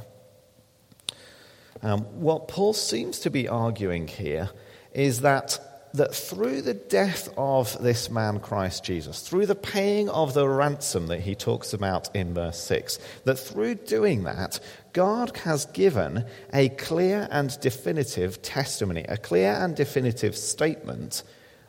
Um, 1.82 2.02
what 2.21 2.47
Paul 2.47 2.73
seems 2.73 3.17
to 3.21 3.32
be 3.32 3.47
arguing 3.47 4.08
here 4.08 4.52
is 4.93 5.21
that 5.21 5.60
that 5.93 6.15
through 6.15 6.62
the 6.63 6.73
death 6.73 7.32
of 7.38 7.77
this 7.82 8.10
man, 8.10 8.39
Christ 8.39 8.84
Jesus, 8.84 9.21
through 9.21 9.45
the 9.45 9.56
paying 9.56 10.10
of 10.10 10.34
the 10.34 10.47
ransom 10.47 11.08
that 11.08 11.19
he 11.19 11.36
talks 11.36 11.71
about 11.71 12.13
in 12.15 12.34
verse 12.34 12.60
6, 12.63 12.97
that 13.25 13.38
through 13.38 13.75
doing 13.75 14.23
that, 14.23 14.60
God 14.93 15.38
has 15.38 15.65
given 15.67 16.25
a 16.51 16.69
clear 16.69 17.27
and 17.29 17.58
definitive 17.60 18.41
testimony, 18.41 19.06
a 19.08 19.17
clear 19.17 19.51
and 19.51 19.75
definitive 19.75 20.36
statement 20.36 21.23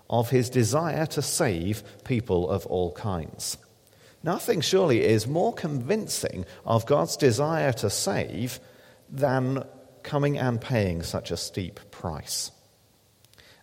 of 0.08 0.30
his 0.30 0.48
desire 0.48 1.06
to 1.06 1.20
save 1.20 1.82
people 2.04 2.48
of 2.48 2.64
all 2.66 2.92
kinds. 2.92 3.58
Nothing 4.22 4.62
surely 4.62 5.04
is 5.04 5.26
more 5.26 5.52
convincing 5.52 6.46
of 6.64 6.86
God's 6.86 7.18
desire 7.18 7.72
to 7.74 7.90
save 7.90 8.58
than 9.10 9.64
coming 10.02 10.38
and 10.38 10.58
paying 10.58 11.02
such 11.02 11.30
a 11.30 11.36
steep 11.36 11.78
price. 11.90 12.50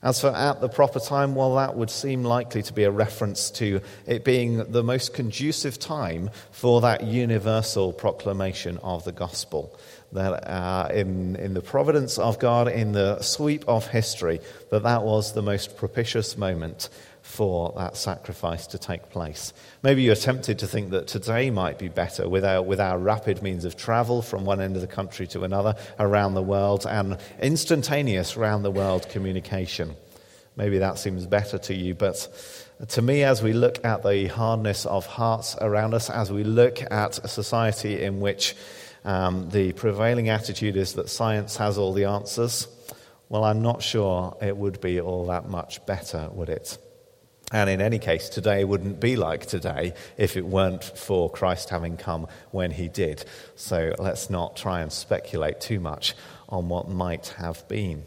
As 0.03 0.19
for 0.19 0.29
at 0.29 0.61
the 0.61 0.69
proper 0.69 0.99
time, 0.99 1.35
well, 1.35 1.55
that 1.55 1.75
would 1.75 1.91
seem 1.91 2.23
likely 2.23 2.63
to 2.63 2.73
be 2.73 2.85
a 2.85 2.91
reference 2.91 3.51
to 3.51 3.81
it 4.07 4.23
being 4.23 4.71
the 4.71 4.83
most 4.83 5.13
conducive 5.13 5.77
time 5.77 6.31
for 6.49 6.81
that 6.81 7.03
universal 7.03 7.93
proclamation 7.93 8.79
of 8.79 9.03
the 9.03 9.11
gospel. 9.11 9.77
that 10.13 10.47
uh, 10.49 10.89
in, 10.93 11.35
in 11.37 11.53
the 11.53 11.61
providence 11.61 12.17
of 12.17 12.39
God, 12.39 12.67
in 12.67 12.91
the 12.91 13.21
sweep 13.21 13.63
of 13.67 13.87
history, 13.87 14.41
that 14.69 14.83
that 14.83 15.03
was 15.03 15.33
the 15.33 15.41
most 15.41 15.77
propitious 15.77 16.37
moment 16.37 16.89
for 17.21 17.73
that 17.77 17.95
sacrifice 17.95 18.67
to 18.67 18.77
take 18.77 19.09
place. 19.09 19.53
Maybe 19.83 20.01
you're 20.01 20.15
tempted 20.15 20.59
to 20.59 20.67
think 20.67 20.89
that 20.91 21.07
today 21.07 21.49
might 21.49 21.77
be 21.77 21.87
better 21.87 22.27
with 22.27 22.43
our, 22.43 22.61
with 22.61 22.79
our 22.79 22.97
rapid 22.97 23.41
means 23.41 23.63
of 23.63 23.77
travel 23.77 24.21
from 24.21 24.43
one 24.43 24.59
end 24.59 24.75
of 24.75 24.81
the 24.81 24.87
country 24.87 25.27
to 25.27 25.43
another 25.43 25.75
around 25.99 26.33
the 26.33 26.41
world 26.41 26.85
and 26.85 27.17
instantaneous 27.41 28.35
round 28.35 28.65
the 28.65 28.71
world 28.71 29.07
communication. 29.09 29.95
Maybe 30.55 30.79
that 30.79 30.97
seems 30.99 31.25
better 31.25 31.57
to 31.59 31.73
you, 31.73 31.95
but 31.95 32.27
to 32.89 33.01
me, 33.01 33.23
as 33.23 33.41
we 33.41 33.53
look 33.53 33.83
at 33.85 34.03
the 34.03 34.27
hardness 34.27 34.85
of 34.85 35.05
hearts 35.05 35.55
around 35.61 35.93
us, 35.93 36.09
as 36.09 36.31
we 36.31 36.43
look 36.43 36.81
at 36.91 37.19
a 37.19 37.27
society 37.27 38.01
in 38.03 38.19
which 38.19 38.55
um, 39.05 39.49
the 39.49 39.71
prevailing 39.73 40.29
attitude 40.29 40.75
is 40.75 40.93
that 40.93 41.09
science 41.09 41.55
has 41.57 41.77
all 41.77 41.93
the 41.93 42.05
answers, 42.05 42.67
well, 43.29 43.43
I'm 43.43 43.61
not 43.61 43.81
sure 43.81 44.35
it 44.41 44.57
would 44.57 44.81
be 44.81 44.99
all 44.99 45.27
that 45.27 45.47
much 45.47 45.85
better, 45.85 46.27
would 46.33 46.49
it? 46.49 46.77
And 47.51 47.69
in 47.69 47.81
any 47.81 47.99
case, 47.99 48.29
today 48.29 48.63
wouldn't 48.63 48.99
be 48.99 49.15
like 49.15 49.45
today 49.45 49.93
if 50.17 50.37
it 50.37 50.45
weren't 50.45 50.83
for 50.83 51.29
Christ 51.29 51.69
having 51.69 51.97
come 51.97 52.27
when 52.51 52.71
he 52.71 52.87
did. 52.87 53.25
So 53.55 53.93
let's 53.99 54.29
not 54.29 54.55
try 54.55 54.81
and 54.81 54.91
speculate 54.91 55.59
too 55.59 55.79
much 55.79 56.15
on 56.47 56.69
what 56.69 56.89
might 56.89 57.27
have 57.37 57.67
been. 57.67 58.03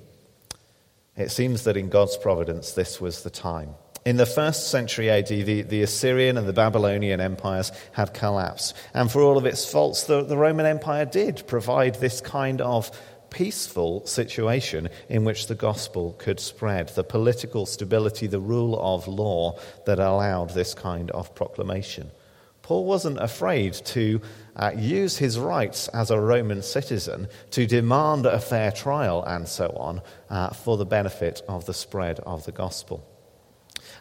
It 1.16 1.30
seems 1.30 1.64
that 1.64 1.76
in 1.76 1.90
God's 1.90 2.16
providence, 2.16 2.72
this 2.72 3.00
was 3.00 3.22
the 3.22 3.30
time. 3.30 3.74
In 4.04 4.18
the 4.18 4.26
first 4.26 4.70
century 4.70 5.08
AD, 5.08 5.28
the, 5.28 5.62
the, 5.62 5.82
Assyrian 5.82 6.36
and 6.36 6.46
the 6.46 6.52
Babylonian 6.52 7.20
empires 7.20 7.72
had 7.92 8.12
collapsed. 8.12 8.76
And 8.92 9.10
for 9.10 9.22
all 9.22 9.38
of 9.38 9.46
its 9.46 9.70
faults, 9.70 10.04
the, 10.04 10.22
the 10.22 10.36
Roman 10.36 10.66
Empire 10.66 11.06
did 11.06 11.46
provide 11.46 11.94
this 11.94 12.20
kind 12.20 12.60
of 12.60 12.90
peaceful 13.34 14.06
situation 14.06 14.88
in 15.08 15.24
which 15.24 15.48
the 15.48 15.56
gospel 15.56 16.14
could 16.18 16.38
spread, 16.38 16.88
the 16.90 17.02
political 17.02 17.66
stability, 17.66 18.28
the 18.28 18.38
rule 18.38 18.78
of 18.78 19.08
law 19.08 19.58
that 19.86 19.98
allowed 19.98 20.50
this 20.50 20.72
kind 20.72 21.10
of 21.10 21.34
proclamation. 21.34 22.08
Paul 22.62 22.84
wasn't 22.84 23.18
afraid 23.18 23.74
to 23.86 24.20
uh, 24.54 24.70
use 24.76 25.18
his 25.18 25.36
rights 25.36 25.88
as 25.88 26.12
a 26.12 26.20
Roman 26.20 26.62
citizen 26.62 27.26
to 27.50 27.66
demand 27.66 28.24
a 28.24 28.38
fair 28.38 28.70
trial 28.70 29.24
and 29.24 29.48
so 29.48 29.66
on 29.76 30.00
uh, 30.30 30.50
for 30.50 30.76
the 30.76 30.86
benefit 30.86 31.42
of 31.48 31.66
the 31.66 31.74
spread 31.74 32.20
of 32.20 32.44
the 32.44 32.52
gospel. 32.52 33.04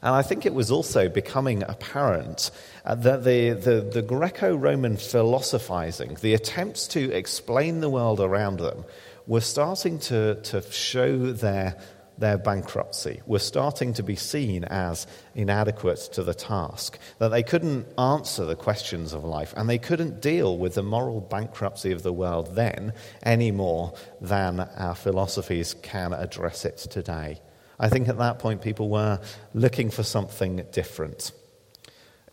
And 0.03 0.13
I 0.13 0.21
think 0.21 0.45
it 0.45 0.53
was 0.53 0.69
also 0.69 1.09
becoming 1.09 1.63
apparent 1.63 2.51
uh, 2.85 2.95
that 2.95 3.23
the, 3.23 3.51
the, 3.51 3.81
the 3.81 4.01
Greco 4.01 4.55
Roman 4.55 4.97
philosophizing, 4.97 6.17
the 6.21 6.33
attempts 6.33 6.87
to 6.89 7.11
explain 7.11 7.79
the 7.79 7.89
world 7.89 8.19
around 8.19 8.59
them, 8.59 8.85
were 9.27 9.41
starting 9.41 9.99
to, 9.99 10.35
to 10.35 10.61
show 10.71 11.31
their, 11.31 11.77
their 12.17 12.37
bankruptcy, 12.37 13.21
were 13.25 13.39
starting 13.39 13.93
to 13.93 14.03
be 14.03 14.15
seen 14.15 14.63
as 14.65 15.07
inadequate 15.35 15.99
to 16.13 16.23
the 16.23 16.33
task, 16.33 16.99
that 17.19 17.29
they 17.29 17.43
couldn't 17.43 17.87
answer 17.97 18.45
the 18.45 18.55
questions 18.55 19.13
of 19.13 19.23
life, 19.23 19.53
and 19.55 19.69
they 19.69 19.77
couldn't 19.77 20.21
deal 20.21 20.57
with 20.57 20.75
the 20.75 20.83
moral 20.83 21.21
bankruptcy 21.21 21.91
of 21.91 22.03
the 22.03 22.13
world 22.13 22.55
then 22.55 22.93
any 23.23 23.51
more 23.51 23.93
than 24.21 24.59
our 24.59 24.95
philosophies 24.95 25.73
can 25.81 26.13
address 26.13 26.65
it 26.65 26.77
today. 26.77 27.39
I 27.79 27.89
think 27.89 28.07
at 28.07 28.17
that 28.17 28.39
point 28.39 28.61
people 28.61 28.89
were 28.89 29.19
looking 29.53 29.89
for 29.89 30.03
something 30.03 30.65
different. 30.71 31.31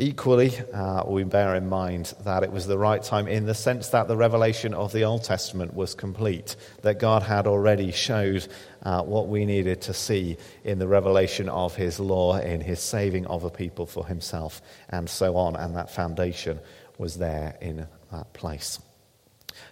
Equally, 0.00 0.58
uh, 0.72 1.04
we 1.06 1.24
bear 1.24 1.54
in 1.56 1.68
mind 1.68 2.14
that 2.24 2.42
it 2.42 2.50
was 2.50 2.66
the 2.66 2.78
right 2.78 3.02
time 3.02 3.28
in 3.28 3.44
the 3.44 3.54
sense 3.54 3.88
that 3.88 4.08
the 4.08 4.16
revelation 4.16 4.72
of 4.72 4.92
the 4.92 5.04
Old 5.04 5.24
Testament 5.24 5.74
was 5.74 5.94
complete, 5.94 6.56
that 6.80 6.98
God 6.98 7.22
had 7.22 7.46
already 7.46 7.92
showed 7.92 8.48
uh, 8.82 9.02
what 9.02 9.28
we 9.28 9.44
needed 9.44 9.82
to 9.82 9.92
see 9.92 10.38
in 10.64 10.78
the 10.78 10.88
revelation 10.88 11.50
of 11.50 11.76
His 11.76 12.00
law, 12.00 12.38
in 12.38 12.62
His 12.62 12.80
saving 12.80 13.26
of 13.26 13.44
a 13.44 13.50
people 13.50 13.84
for 13.84 14.06
Himself, 14.06 14.62
and 14.88 15.06
so 15.06 15.36
on, 15.36 15.54
and 15.54 15.76
that 15.76 15.90
foundation 15.90 16.60
was 16.96 17.18
there 17.18 17.58
in 17.60 17.86
that 18.10 18.32
place. 18.32 18.78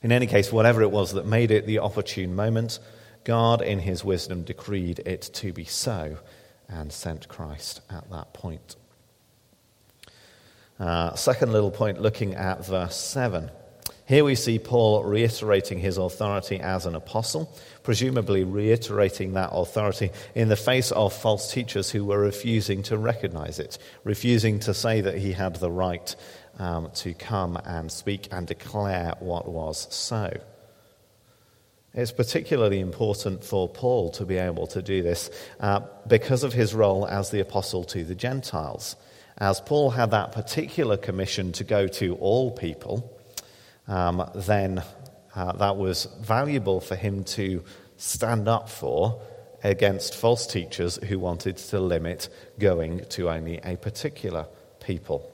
In 0.03 0.13
any 0.13 0.27
case, 0.27 0.53
whatever 0.53 0.83
it 0.83 0.91
was 0.91 1.15
that 1.15 1.25
made 1.25 1.51
it 1.51 1.65
the 1.65 1.79
opportune 1.79 2.37
moment, 2.37 2.81
God, 3.25 3.63
in 3.63 3.79
his 3.79 4.05
wisdom, 4.05 4.43
decreed 4.43 4.99
it 5.07 5.23
to 5.37 5.55
be 5.55 5.65
so 5.65 6.19
and 6.69 6.93
sent 6.93 7.29
Christ 7.29 7.81
at 7.89 8.11
that 8.11 8.35
point. 8.35 8.77
Uh, 10.79 11.15
second 11.15 11.53
little 11.53 11.71
point, 11.71 12.01
looking 12.01 12.35
at 12.35 12.65
verse 12.65 12.97
7. 12.97 13.51
Here 14.09 14.25
we 14.25 14.37
see 14.37 14.59
Paul 14.59 15.05
reiterating 15.05 15.81
his 15.81 15.99
authority 15.99 16.61
as 16.61 16.87
an 16.87 16.95
apostle, 16.95 17.55
presumably 17.83 18.43
reiterating 18.43 19.35
that 19.35 19.51
authority 19.53 20.11
in 20.35 20.49
the 20.49 20.57
face 20.57 20.93
of 20.93 21.13
false 21.13 21.53
teachers 21.53 21.91
who 21.91 22.07
were 22.07 22.21
refusing 22.21 22.83
to 22.85 22.97
recognize 22.97 23.59
it, 23.59 23.77
refusing 24.05 24.61
to 24.61 24.73
say 24.73 25.03
that 25.03 25.19
he 25.19 25.33
had 25.33 25.57
the 25.57 25.71
right 25.71 26.17
um, 26.59 26.91
to 26.95 27.13
come 27.13 27.59
and 27.67 27.93
speak 27.93 28.29
and 28.33 28.47
declare 28.47 29.15
what 29.19 29.47
was 29.47 29.95
so. 29.95 30.33
It's 31.93 32.13
particularly 32.13 32.81
important 32.81 33.45
for 33.45 33.69
Paul 33.69 34.11
to 34.13 34.25
be 34.25 34.37
able 34.37 34.69
to 34.69 34.81
do 34.81 35.03
this 35.03 35.31
uh, 35.61 35.81
because 36.07 36.45
of 36.45 36.53
his 36.53 36.73
role 36.73 37.07
as 37.07 37.31
the 37.31 37.41
apostle 37.41 37.85
to 37.85 38.05
the 38.05 38.15
Gentiles. 38.15 38.97
As 39.39 39.61
Paul 39.61 39.91
had 39.91 40.11
that 40.11 40.33
particular 40.33 40.97
commission 40.97 41.53
to 41.53 41.65
go 41.65 41.87
to 41.87 42.17
all 42.17 42.51
people, 42.51 43.17
um, 43.87 44.29
then 44.35 44.83
uh, 45.35 45.53
that 45.53 45.77
was 45.77 46.07
valuable 46.21 46.81
for 46.81 46.97
him 46.97 47.23
to 47.23 47.63
stand 47.97 48.49
up 48.49 48.69
for 48.69 49.23
against 49.63 50.17
false 50.17 50.47
teachers 50.47 50.97
who 51.05 51.21
wanted 51.21 51.57
to 51.57 51.79
limit 51.79 52.29
going 52.59 53.05
to 53.11 53.31
only 53.31 53.59
a 53.59 53.77
particular 53.77 54.47
people. 54.81 55.33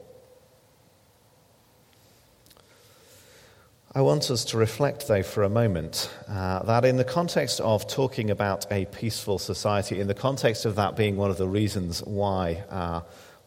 I 3.96 4.02
want 4.02 4.30
us 4.30 4.44
to 4.46 4.58
reflect, 4.58 5.06
though, 5.06 5.22
for 5.22 5.44
a 5.44 5.48
moment, 5.48 6.10
uh, 6.28 6.62
that 6.64 6.84
in 6.84 6.96
the 6.96 7.04
context 7.04 7.60
of 7.60 7.86
talking 7.86 8.28
about 8.28 8.66
a 8.72 8.86
peaceful 8.86 9.38
society, 9.38 10.00
in 10.00 10.08
the 10.08 10.14
context 10.14 10.64
of 10.64 10.74
that 10.76 10.96
being 10.96 11.16
one 11.16 11.30
of 11.30 11.38
the 11.38 11.46
reasons 11.46 12.02
why 12.02 12.64
uh, 12.70 13.02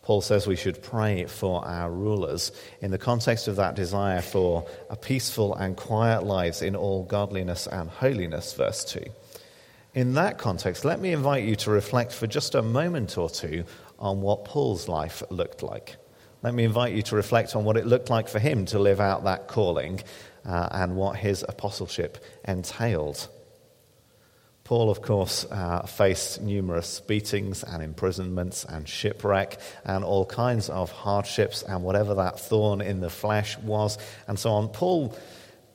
Paul 0.07 0.21
says 0.21 0.47
we 0.47 0.55
should 0.55 0.81
pray 0.81 1.25
for 1.25 1.65
our 1.65 1.91
rulers, 1.91 2.53
in 2.79 2.91
the 2.91 2.97
context 2.97 3.49
of 3.49 3.57
that 3.57 3.75
desire 3.75 4.21
for 4.21 4.65
a 4.89 4.95
peaceful 4.95 5.53
and 5.53 5.75
quiet 5.75 6.23
lives 6.23 6.61
in 6.61 6.77
all 6.77 7.03
godliness 7.03 7.67
and 7.67 7.89
holiness, 7.89 8.53
verse 8.53 8.85
2. 8.85 9.03
In 9.95 10.13
that 10.13 10.37
context, 10.37 10.85
let 10.85 11.01
me 11.01 11.11
invite 11.11 11.43
you 11.43 11.57
to 11.57 11.71
reflect 11.71 12.13
for 12.13 12.25
just 12.25 12.55
a 12.55 12.61
moment 12.61 13.17
or 13.17 13.29
two 13.29 13.65
on 13.99 14.21
what 14.21 14.45
Paul's 14.45 14.87
life 14.87 15.23
looked 15.29 15.61
like. 15.61 15.97
Let 16.41 16.53
me 16.53 16.63
invite 16.63 16.93
you 16.93 17.01
to 17.01 17.17
reflect 17.17 17.53
on 17.53 17.65
what 17.65 17.75
it 17.75 17.85
looked 17.85 18.09
like 18.09 18.29
for 18.29 18.39
him 18.39 18.65
to 18.67 18.79
live 18.79 19.01
out 19.01 19.25
that 19.25 19.49
calling 19.49 19.99
uh, 20.45 20.69
and 20.71 20.95
what 20.95 21.17
his 21.17 21.43
apostleship 21.45 22.23
entailed. 22.45 23.27
Paul, 24.67 24.89
of 24.89 25.01
course, 25.01 25.45
uh, 25.49 25.83
faced 25.83 26.41
numerous 26.41 26.99
beatings 26.99 27.63
and 27.63 27.81
imprisonments 27.81 28.65
and 28.65 28.85
shipwreck 28.85 29.61
and 29.85 30.03
all 30.03 30.25
kinds 30.25 30.67
of 30.69 30.91
hardships 30.91 31.63
and 31.63 31.85
whatever 31.85 32.15
that 32.15 32.37
thorn 32.37 32.81
in 32.81 32.99
the 32.99 33.09
flesh 33.09 33.57
was 33.59 33.97
and 34.27 34.37
so 34.37 34.49
on. 34.49 34.67
Paul 34.67 35.17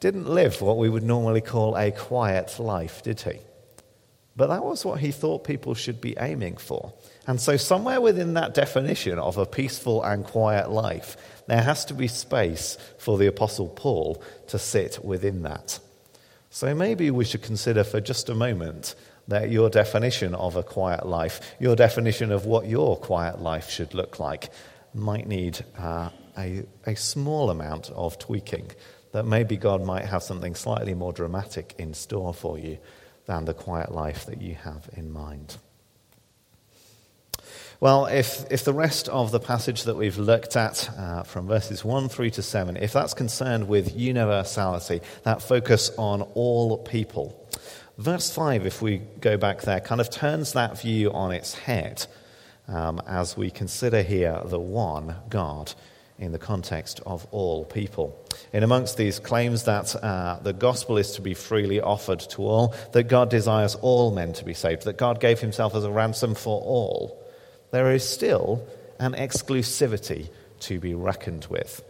didn't 0.00 0.28
live 0.28 0.61
what 0.61 0.76
we 0.76 0.90
would 0.90 1.05
normally 1.05 1.40
call 1.40 1.74
a 1.74 1.90
quiet 1.90 2.59
life, 2.59 3.02
did 3.02 3.22
he? 3.22 3.38
But 4.37 4.48
that 4.48 4.62
was 4.62 4.85
what 4.85 5.00
he 5.00 5.11
thought 5.11 5.44
people 5.44 5.72
should 5.72 6.02
be 6.02 6.14
aiming 6.20 6.59
for. 6.59 6.92
And 7.26 7.40
so, 7.40 7.57
somewhere 7.57 8.02
within 8.02 8.35
that 8.35 8.52
definition 8.52 9.18
of 9.18 9.38
a 9.38 9.46
peaceful 9.46 10.02
and 10.02 10.22
quiet 10.22 10.70
life, 10.70 11.16
there 11.46 11.62
has 11.62 11.87
to 11.87 11.94
be 11.94 12.09
space 12.09 12.76
for 12.98 13.16
the 13.16 13.26
Apostle 13.26 13.70
Paul 13.70 14.22
to 14.48 14.59
sit 14.59 15.02
within 15.02 15.44
that. 15.44 15.78
So 16.55 16.75
maybe 16.75 17.11
we 17.11 17.25
should 17.25 17.41
consider 17.41 17.83
for 17.83 17.99
just 17.99 18.29
a 18.29 18.35
moment 18.35 18.95
that 19.27 19.51
your 19.51 19.71
definition 19.71 20.35
of 20.35 20.55
a 20.55 20.62
quiet 20.62 21.07
life, 21.07 21.41
your 21.59 21.75
definition 21.75 22.31
of 22.31 22.45
what 22.45 22.67
your 22.67 22.99
quiet 22.99 23.41
life 23.41 23.71
should 23.71 23.95
look 23.95 24.21
like, 24.21 24.51
might 24.93 25.27
need 25.27 25.65
uh, 25.79 26.11
a, 26.37 26.65
a 26.85 26.95
small 26.95 27.49
amount 27.49 27.88
of 27.93 28.19
tweaking. 28.19 28.71
That 29.12 29.25
maybe 29.25 29.57
God 29.57 29.83
might 29.83 30.05
have 30.05 30.23
something 30.23 30.55
slightly 30.55 30.93
more 30.93 31.15
dramatic 31.15 31.75
in 31.79 31.95
store 31.95 32.35
for 32.35 32.59
you 32.59 32.77
than 33.25 33.47
the 33.47 33.55
quiet 33.55 33.91
life 33.91 34.27
that 34.27 34.43
you 34.43 34.55
have 34.57 34.91
in 34.95 35.11
mind. 35.11 35.57
Well, 37.83 38.07
if, 38.07 38.45
if 38.49 38.62
the 38.62 38.73
rest 38.73 39.09
of 39.09 39.33
the 39.33 39.40
passage 39.40 39.83
that 39.83 39.97
we've 39.97 40.16
looked 40.16 40.55
at 40.55 40.88
uh, 40.97 41.25
from 41.25 41.49
verses 41.49 41.85
1 41.85 42.11
through 42.11 42.31
to 42.31 42.40
7, 42.40 42.77
if 42.77 42.92
that's 42.92 43.12
concerned 43.12 43.66
with 43.66 43.97
universality, 43.97 45.01
that 45.25 45.42
focus 45.42 45.90
on 45.99 46.23
all 46.35 46.79
people, 46.79 47.45
verse 47.99 48.31
5, 48.33 48.66
if 48.66 48.83
we 48.83 48.99
go 49.21 49.37
back 49.37 49.62
there, 49.62 49.81
kind 49.81 50.01
of 50.01 50.11
turns 50.11 50.53
that 50.53 50.81
view 50.81 51.11
on 51.11 51.33
its 51.33 51.55
head 51.55 52.07
um, 52.68 53.03
as 53.05 53.37
we 53.37 53.51
consider 53.51 54.03
here 54.03 54.40
the 54.45 54.61
one 54.61 55.16
God 55.29 55.75
in 56.21 56.31
the 56.31 56.38
context 56.38 57.01
of 57.05 57.27
all 57.33 57.64
people. 57.64 58.16
In 58.53 58.62
amongst 58.62 58.97
these 58.97 59.18
claims 59.18 59.64
that 59.64 59.97
uh, 59.97 60.38
the 60.40 60.53
gospel 60.53 60.99
is 60.99 61.16
to 61.16 61.21
be 61.21 61.35
freely 61.35 61.81
offered 61.81 62.21
to 62.21 62.42
all, 62.47 62.77
that 62.92 63.09
God 63.09 63.29
desires 63.29 63.75
all 63.75 64.14
men 64.14 64.35
to 64.35 64.45
be 64.45 64.55
saved, 64.55 64.85
that 64.85 64.99
God 64.99 65.18
gave 65.18 65.40
himself 65.40 65.75
as 65.75 65.83
a 65.83 65.90
ransom 65.90 66.37
for 66.37 66.62
all, 66.62 67.22
there 67.73 67.91
is 67.91 68.09
still 68.09 68.65
an 69.01 69.15
exclusivity 69.15 70.29
to 70.61 70.79
be 70.79 70.95
reckoned 70.95 71.47
with. 71.51 71.83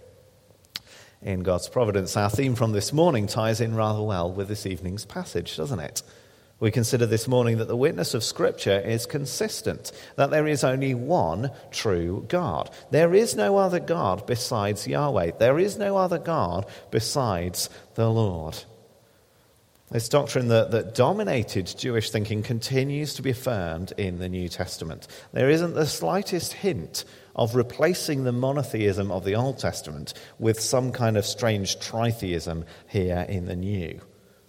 In 1.20 1.42
God's 1.42 1.68
providence, 1.68 2.16
our 2.16 2.30
theme 2.30 2.54
from 2.54 2.72
this 2.72 2.92
morning 2.92 3.26
ties 3.26 3.60
in 3.60 3.74
rather 3.74 4.02
well 4.02 4.32
with 4.32 4.48
this 4.48 4.64
evening's 4.64 5.04
passage, 5.04 5.56
doesn't 5.56 5.78
it? 5.78 6.02
We 6.58 6.70
consider 6.70 7.06
this 7.06 7.26
morning 7.26 7.58
that 7.58 7.66
the 7.66 7.76
witness 7.76 8.14
of 8.14 8.22
Scripture 8.22 8.78
is 8.78 9.04
consistent, 9.04 9.90
that 10.14 10.30
there 10.30 10.46
is 10.46 10.62
only 10.62 10.94
one 10.94 11.50
true 11.72 12.24
God. 12.28 12.70
There 12.92 13.14
is 13.14 13.34
no 13.34 13.56
other 13.56 13.80
God 13.80 14.26
besides 14.26 14.86
Yahweh. 14.86 15.32
There 15.38 15.58
is 15.58 15.76
no 15.76 15.96
other 15.96 16.18
God 16.18 16.66
besides 16.92 17.68
the 17.96 18.08
Lord. 18.08 18.62
This 19.92 20.08
doctrine 20.08 20.48
that, 20.48 20.70
that 20.70 20.94
dominated 20.94 21.66
Jewish 21.76 22.10
thinking 22.10 22.42
continues 22.42 23.12
to 23.14 23.22
be 23.22 23.28
affirmed 23.28 23.92
in 23.98 24.18
the 24.18 24.28
New 24.28 24.48
Testament. 24.48 25.06
There 25.32 25.50
isn't 25.50 25.74
the 25.74 25.84
slightest 25.84 26.54
hint 26.54 27.04
of 27.36 27.54
replacing 27.54 28.24
the 28.24 28.32
monotheism 28.32 29.12
of 29.12 29.26
the 29.26 29.34
Old 29.34 29.58
Testament 29.58 30.14
with 30.38 30.58
some 30.60 30.92
kind 30.92 31.18
of 31.18 31.26
strange 31.26 31.78
tritheism 31.78 32.64
here 32.88 33.26
in 33.28 33.44
the 33.44 33.54
New. 33.54 34.00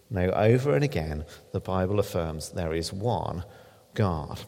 No, 0.09 0.29
over 0.29 0.75
and 0.75 0.83
again, 0.83 1.25
the 1.51 1.59
Bible 1.59 1.99
affirms 1.99 2.51
there 2.51 2.73
is 2.73 2.93
one 2.93 3.43
God. 3.95 4.39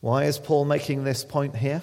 Why 0.00 0.24
is 0.24 0.38
Paul 0.38 0.66
making 0.66 1.04
this 1.04 1.24
point 1.24 1.56
here? 1.56 1.80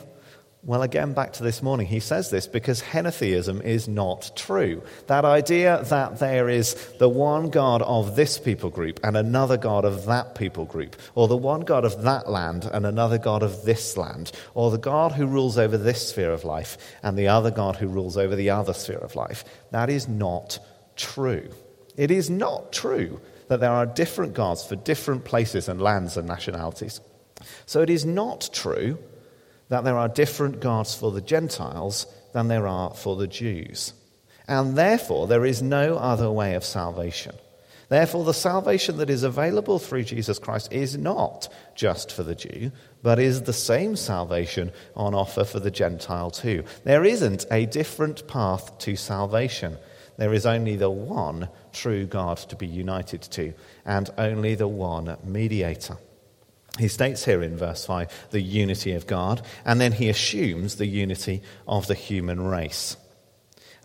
Well, 0.65 0.81
again, 0.81 1.11
back 1.11 1.33
to 1.33 1.43
this 1.43 1.61
morning, 1.61 1.87
he 1.87 1.99
says 1.99 2.29
this 2.29 2.47
because 2.47 2.81
henotheism 2.81 3.61
is 3.63 3.89
not 3.89 4.31
true. 4.33 4.81
That 5.07 5.25
idea 5.25 5.83
that 5.89 6.19
there 6.19 6.47
is 6.47 6.75
the 6.99 7.09
one 7.09 7.49
God 7.49 7.81
of 7.81 8.15
this 8.15 8.39
people 8.39 8.69
group 8.69 9.01
and 9.03 9.17
another 9.17 9.57
God 9.57 9.83
of 9.83 10.05
that 10.05 10.35
people 10.35 10.63
group, 10.63 10.95
or 11.15 11.27
the 11.27 11.35
one 11.35 11.61
God 11.61 11.83
of 11.83 12.03
that 12.03 12.29
land 12.29 12.63
and 12.71 12.85
another 12.85 13.17
God 13.17 13.43
of 13.43 13.65
this 13.65 13.97
land, 13.97 14.31
or 14.53 14.71
the 14.71 14.77
God 14.77 15.11
who 15.11 15.27
rules 15.27 15.57
over 15.57 15.77
this 15.77 16.07
sphere 16.07 16.31
of 16.31 16.45
life 16.45 16.77
and 17.03 17.17
the 17.17 17.27
other 17.27 17.51
God 17.51 17.75
who 17.75 17.89
rules 17.89 18.15
over 18.15 18.33
the 18.33 18.51
other 18.51 18.73
sphere 18.73 18.99
of 18.99 19.17
life, 19.17 19.43
that 19.71 19.89
is 19.89 20.07
not 20.07 20.59
true. 20.95 21.49
It 21.97 22.09
is 22.09 22.29
not 22.29 22.71
true 22.71 23.19
that 23.49 23.59
there 23.59 23.69
are 23.69 23.85
different 23.85 24.33
gods 24.33 24.65
for 24.65 24.77
different 24.77 25.25
places 25.25 25.67
and 25.67 25.81
lands 25.81 26.15
and 26.15 26.25
nationalities. 26.25 27.01
So 27.65 27.81
it 27.81 27.89
is 27.89 28.05
not 28.05 28.49
true 28.53 28.97
that 29.73 29.83
there 29.83 29.97
are 29.97 30.07
different 30.07 30.59
gods 30.59 30.93
for 30.93 31.09
the 31.09 31.19
Gentiles 31.19 32.05
than 32.31 32.47
there 32.47 32.67
are 32.67 32.93
for 32.93 33.15
the 33.15 33.25
Jews. 33.25 33.93
And 34.47 34.77
therefore, 34.77 35.25
there 35.25 35.45
is 35.45 35.63
no 35.63 35.97
other 35.97 36.29
way 36.29 36.53
of 36.53 36.63
salvation. 36.63 37.33
Therefore, 37.89 38.23
the 38.23 38.35
salvation 38.35 38.97
that 38.97 39.09
is 39.09 39.23
available 39.23 39.79
through 39.79 40.03
Jesus 40.03 40.37
Christ 40.37 40.71
is 40.71 40.95
not 40.95 41.51
just 41.73 42.11
for 42.11 42.21
the 42.21 42.35
Jew, 42.35 42.71
but 43.01 43.17
is 43.17 43.41
the 43.41 43.51
same 43.51 43.95
salvation 43.95 44.71
on 44.95 45.15
offer 45.15 45.43
for 45.43 45.59
the 45.59 45.71
Gentile 45.71 46.29
too. 46.29 46.63
There 46.83 47.03
isn't 47.03 47.47
a 47.49 47.65
different 47.65 48.27
path 48.27 48.77
to 48.77 48.95
salvation. 48.95 49.77
There 50.17 50.35
is 50.35 50.45
only 50.45 50.75
the 50.75 50.91
one 50.91 51.49
true 51.71 52.05
God 52.05 52.37
to 52.37 52.55
be 52.55 52.67
united 52.67 53.23
to, 53.23 53.55
and 53.85 54.07
only 54.19 54.53
the 54.53 54.67
one 54.67 55.17
mediator. 55.23 55.97
He 56.79 56.87
states 56.87 57.25
here 57.25 57.43
in 57.43 57.55
verse 57.55 57.85
5 57.85 58.29
the 58.31 58.41
unity 58.41 58.93
of 58.93 59.05
God, 59.05 59.41
and 59.63 59.79
then 59.79 59.91
he 59.91 60.09
assumes 60.09 60.75
the 60.75 60.87
unity 60.87 61.43
of 61.67 61.87
the 61.87 61.93
human 61.93 62.41
race. 62.45 62.97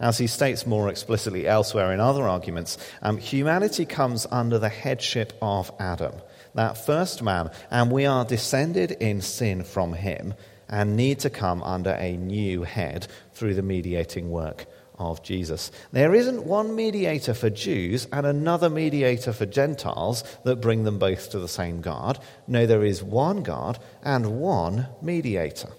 As 0.01 0.19
he 0.19 0.29
states 0.29 0.67
more 0.67 0.89
explicitly 0.89 1.47
elsewhere 1.47 1.93
in 1.93 2.01
other 2.01 2.29
arguments, 2.29 2.79
um, 3.03 3.19
humanity 3.19 3.85
comes 3.85 4.27
under 4.31 4.59
the 4.59 4.69
headship 4.69 5.33
of 5.43 5.73
Adam, 5.81 6.15
that 6.55 6.87
first 6.87 7.21
man, 7.21 7.51
and 7.71 7.91
we 7.91 8.07
are 8.07 8.25
descended 8.25 8.93
in 8.93 9.21
sin 9.21 9.65
from 9.65 9.93
him 9.93 10.35
and 10.69 10.97
need 10.97 11.19
to 11.21 11.31
come 11.31 11.63
under 11.63 11.93
a 11.93 12.17
new 12.17 12.63
head 12.63 13.09
through 13.33 13.55
the 13.55 13.63
mediating 13.63 14.31
work 14.31 14.67
of 14.99 15.23
Jesus. 15.23 15.71
There 15.93 16.15
isn't 16.15 16.45
one 16.45 16.75
mediator 16.75 17.35
for 17.35 17.51
Jews 17.51 18.07
and 18.13 18.27
another 18.27 18.69
mediator 18.69 19.33
for 19.33 19.47
Gentiles 19.47 20.25
that 20.45 20.61
bring 20.61 20.85
them 20.85 20.99
both 20.99 21.31
to 21.31 21.39
the 21.39 21.49
same 21.49 21.81
God. 21.81 22.19
No, 22.47 22.67
there 22.67 22.85
is 22.85 23.03
one 23.03 23.43
God 23.43 23.79
and 24.03 24.41
one 24.41 24.89
mediator. 25.01 25.71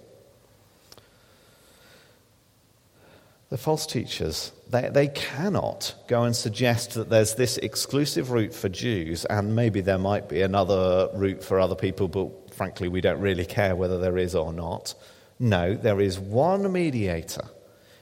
The 3.50 3.58
false 3.58 3.88
teachers, 3.88 4.52
they, 4.70 4.90
they 4.90 5.08
cannot 5.08 5.96
go 6.08 6.24
and 6.24 6.36
suggest 6.36 6.94
that 6.94 7.10
there's 7.10 7.34
this 7.34 7.58
exclusive 7.58 8.30
route 8.30 8.54
for 8.54 8.70
Jews 8.70 9.26
and 9.26 9.56
maybe 9.56 9.82
there 9.82 9.98
might 9.98 10.30
be 10.30 10.44
another 10.44 11.10
route 11.16 11.44
for 11.44 11.60
other 11.60 11.74
people, 11.74 12.08
but 12.08 12.54
frankly, 12.54 12.88
we 12.88 13.02
don't 13.02 13.20
really 13.20 13.46
care 13.46 13.76
whether 13.76 13.98
there 13.98 14.20
is 14.20 14.36
or 14.36 14.54
not. 14.54 14.94
No, 15.40 15.74
there 15.74 16.00
is 16.00 16.20
one 16.20 16.72
mediator 16.72 17.50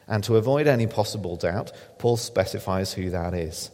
and 0.07 0.23
to 0.23 0.37
avoid 0.37 0.67
any 0.67 0.87
possible 0.87 1.35
doubt, 1.35 1.71
Paul 1.99 2.17
specifies 2.17 2.93
who 2.93 3.09
that 3.09 3.33
is 3.33 3.71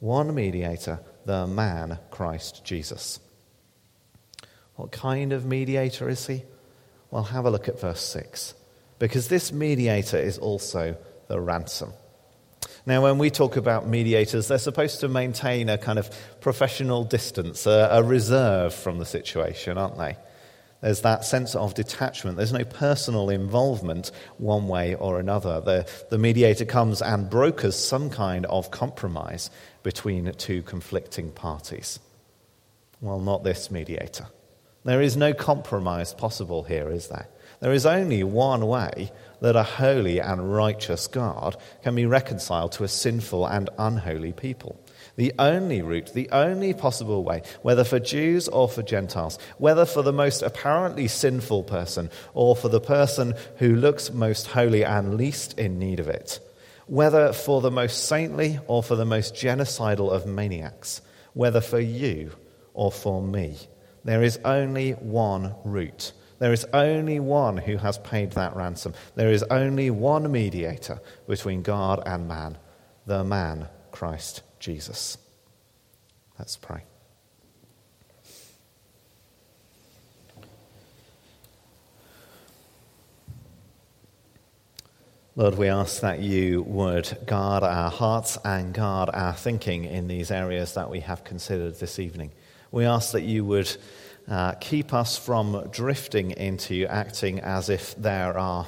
one 0.00 0.34
mediator, 0.34 1.00
the 1.26 1.46
man 1.46 1.98
Christ 2.10 2.64
Jesus. 2.64 3.20
What 4.76 4.92
kind 4.92 5.32
of 5.32 5.44
mediator 5.44 6.08
is 6.08 6.26
he? 6.26 6.42
Well, 7.10 7.24
have 7.24 7.44
a 7.44 7.50
look 7.50 7.68
at 7.68 7.80
verse 7.80 8.00
6. 8.00 8.54
Because 8.98 9.28
this 9.28 9.52
mediator 9.52 10.16
is 10.16 10.38
also 10.38 10.96
the 11.28 11.40
ransom. 11.40 11.92
Now, 12.86 13.02
when 13.02 13.18
we 13.18 13.30
talk 13.30 13.56
about 13.56 13.86
mediators, 13.86 14.48
they're 14.48 14.58
supposed 14.58 15.00
to 15.00 15.08
maintain 15.08 15.68
a 15.68 15.76
kind 15.76 15.98
of 15.98 16.10
professional 16.40 17.04
distance, 17.04 17.66
a, 17.66 17.88
a 17.92 18.02
reserve 18.02 18.74
from 18.74 18.98
the 18.98 19.04
situation, 19.04 19.76
aren't 19.76 19.98
they? 19.98 20.16
There's 20.80 21.02
that 21.02 21.24
sense 21.24 21.54
of 21.54 21.74
detachment. 21.74 22.36
There's 22.36 22.52
no 22.52 22.64
personal 22.64 23.28
involvement 23.28 24.10
one 24.38 24.66
way 24.66 24.94
or 24.94 25.20
another. 25.20 25.60
The, 25.60 25.86
the 26.08 26.18
mediator 26.18 26.64
comes 26.64 27.02
and 27.02 27.28
brokers 27.28 27.76
some 27.76 28.08
kind 28.08 28.46
of 28.46 28.70
compromise 28.70 29.50
between 29.82 30.32
two 30.34 30.62
conflicting 30.62 31.32
parties. 31.32 32.00
Well, 33.00 33.20
not 33.20 33.44
this 33.44 33.70
mediator. 33.70 34.26
There 34.84 35.02
is 35.02 35.16
no 35.16 35.34
compromise 35.34 36.14
possible 36.14 36.62
here, 36.62 36.90
is 36.90 37.08
there? 37.08 37.28
There 37.60 37.72
is 37.72 37.84
only 37.84 38.22
one 38.22 38.66
way 38.66 39.12
that 39.40 39.56
a 39.56 39.62
holy 39.62 40.18
and 40.18 40.52
righteous 40.52 41.06
God 41.06 41.56
can 41.82 41.94
be 41.94 42.06
reconciled 42.06 42.72
to 42.72 42.84
a 42.84 42.88
sinful 42.88 43.46
and 43.46 43.68
unholy 43.78 44.32
people. 44.32 44.80
The 45.20 45.34
only 45.38 45.82
route, 45.82 46.14
the 46.14 46.30
only 46.30 46.72
possible 46.72 47.22
way, 47.22 47.42
whether 47.60 47.84
for 47.84 48.00
Jews 48.00 48.48
or 48.48 48.70
for 48.70 48.82
Gentiles, 48.82 49.38
whether 49.58 49.84
for 49.84 50.00
the 50.00 50.14
most 50.14 50.40
apparently 50.40 51.08
sinful 51.08 51.64
person 51.64 52.08
or 52.32 52.56
for 52.56 52.70
the 52.70 52.80
person 52.80 53.34
who 53.58 53.76
looks 53.76 54.14
most 54.14 54.46
holy 54.46 54.82
and 54.82 55.18
least 55.18 55.58
in 55.58 55.78
need 55.78 56.00
of 56.00 56.08
it, 56.08 56.40
whether 56.86 57.34
for 57.34 57.60
the 57.60 57.70
most 57.70 58.06
saintly 58.06 58.60
or 58.66 58.82
for 58.82 58.96
the 58.96 59.04
most 59.04 59.34
genocidal 59.34 60.10
of 60.10 60.24
maniacs, 60.24 61.02
whether 61.34 61.60
for 61.60 61.80
you 61.80 62.32
or 62.72 62.90
for 62.90 63.20
me, 63.20 63.58
there 64.04 64.22
is 64.22 64.40
only 64.42 64.92
one 64.92 65.54
route. 65.66 66.12
There 66.38 66.54
is 66.54 66.64
only 66.72 67.20
one 67.20 67.58
who 67.58 67.76
has 67.76 67.98
paid 67.98 68.32
that 68.32 68.56
ransom. 68.56 68.94
There 69.16 69.30
is 69.30 69.42
only 69.42 69.90
one 69.90 70.32
mediator 70.32 70.98
between 71.28 71.60
God 71.60 72.02
and 72.06 72.26
man, 72.26 72.56
the 73.04 73.22
man, 73.22 73.68
Christ 73.90 74.44
Jesus. 74.60 75.18
Let's 76.38 76.56
pray. 76.56 76.84
Lord, 85.36 85.56
we 85.56 85.68
ask 85.68 86.02
that 86.02 86.20
you 86.20 86.62
would 86.62 87.16
guard 87.24 87.62
our 87.62 87.90
hearts 87.90 88.36
and 88.44 88.74
guard 88.74 89.08
our 89.14 89.32
thinking 89.32 89.84
in 89.84 90.06
these 90.06 90.30
areas 90.30 90.74
that 90.74 90.90
we 90.90 91.00
have 91.00 91.24
considered 91.24 91.76
this 91.76 91.98
evening. 91.98 92.32
We 92.70 92.84
ask 92.84 93.12
that 93.12 93.22
you 93.22 93.44
would 93.46 93.74
uh, 94.28 94.52
keep 94.60 94.92
us 94.92 95.16
from 95.16 95.68
drifting 95.72 96.32
into 96.32 96.86
acting 96.86 97.40
as 97.40 97.70
if 97.70 97.94
there 97.96 98.36
are 98.36 98.66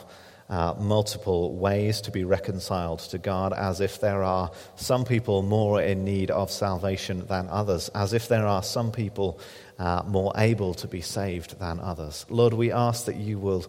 uh, 0.53 0.75
multiple 0.79 1.57
ways 1.57 2.03
to 2.03 2.11
be 2.11 2.25
reconciled 2.25 2.99
to 2.99 3.17
God, 3.17 3.55
as 3.55 3.81
if 3.81 4.01
there 4.01 4.23
are 4.23 4.51
some 4.77 5.07
people 5.07 5.43
more 5.43 5.81
in 5.81 6.05
need 6.05 6.31
of 6.31 6.51
salvation 6.51 7.27
than 7.27 7.49
others, 7.49 7.89
as 7.95 8.13
if 8.13 8.29
there 8.29 8.47
are 8.47 8.63
some 8.63 8.93
people 8.93 9.41
uh, 9.79 10.03
more 10.07 10.31
able 10.37 10.75
to 10.75 10.87
be 10.87 11.01
saved 11.01 11.59
than 11.59 11.81
others. 11.81 12.27
Lord, 12.29 12.53
we 12.53 12.71
ask 12.71 13.07
that 13.07 13.17
you 13.17 13.39
will 13.39 13.65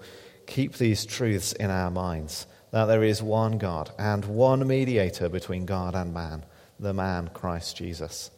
keep 0.46 0.74
these 0.74 1.06
truths 1.06 1.54
in 1.54 1.72
our 1.72 1.90
minds 1.90 2.48
that 2.72 2.86
there 2.86 3.04
is 3.04 3.22
one 3.22 3.60
God 3.60 3.92
and 3.98 4.26
one 4.26 4.68
mediator 4.68 5.30
between 5.30 5.66
God 5.66 5.94
and 5.94 6.14
man, 6.14 6.44
the 6.80 6.94
man 6.94 7.30
Christ 7.32 7.78
Jesus. 7.78 8.32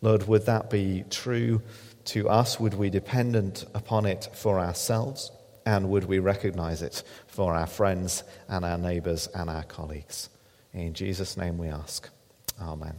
Lord, 0.00 0.26
would 0.26 0.46
that 0.46 0.70
be 0.70 1.04
true 1.10 1.62
to 2.06 2.28
us? 2.28 2.58
Would 2.58 2.72
we 2.74 2.88
dependent 2.88 3.66
upon 3.74 4.06
it 4.06 4.30
for 4.32 4.58
ourselves? 4.58 5.30
And 5.64 5.90
would 5.90 6.04
we 6.04 6.18
recognize 6.18 6.82
it 6.82 7.02
for 7.26 7.54
our 7.54 7.66
friends 7.66 8.24
and 8.48 8.64
our 8.64 8.78
neighbors 8.78 9.28
and 9.28 9.48
our 9.48 9.64
colleagues? 9.64 10.28
In 10.72 10.94
Jesus' 10.94 11.36
name 11.36 11.58
we 11.58 11.68
ask. 11.68 12.08
Amen. 12.60 12.98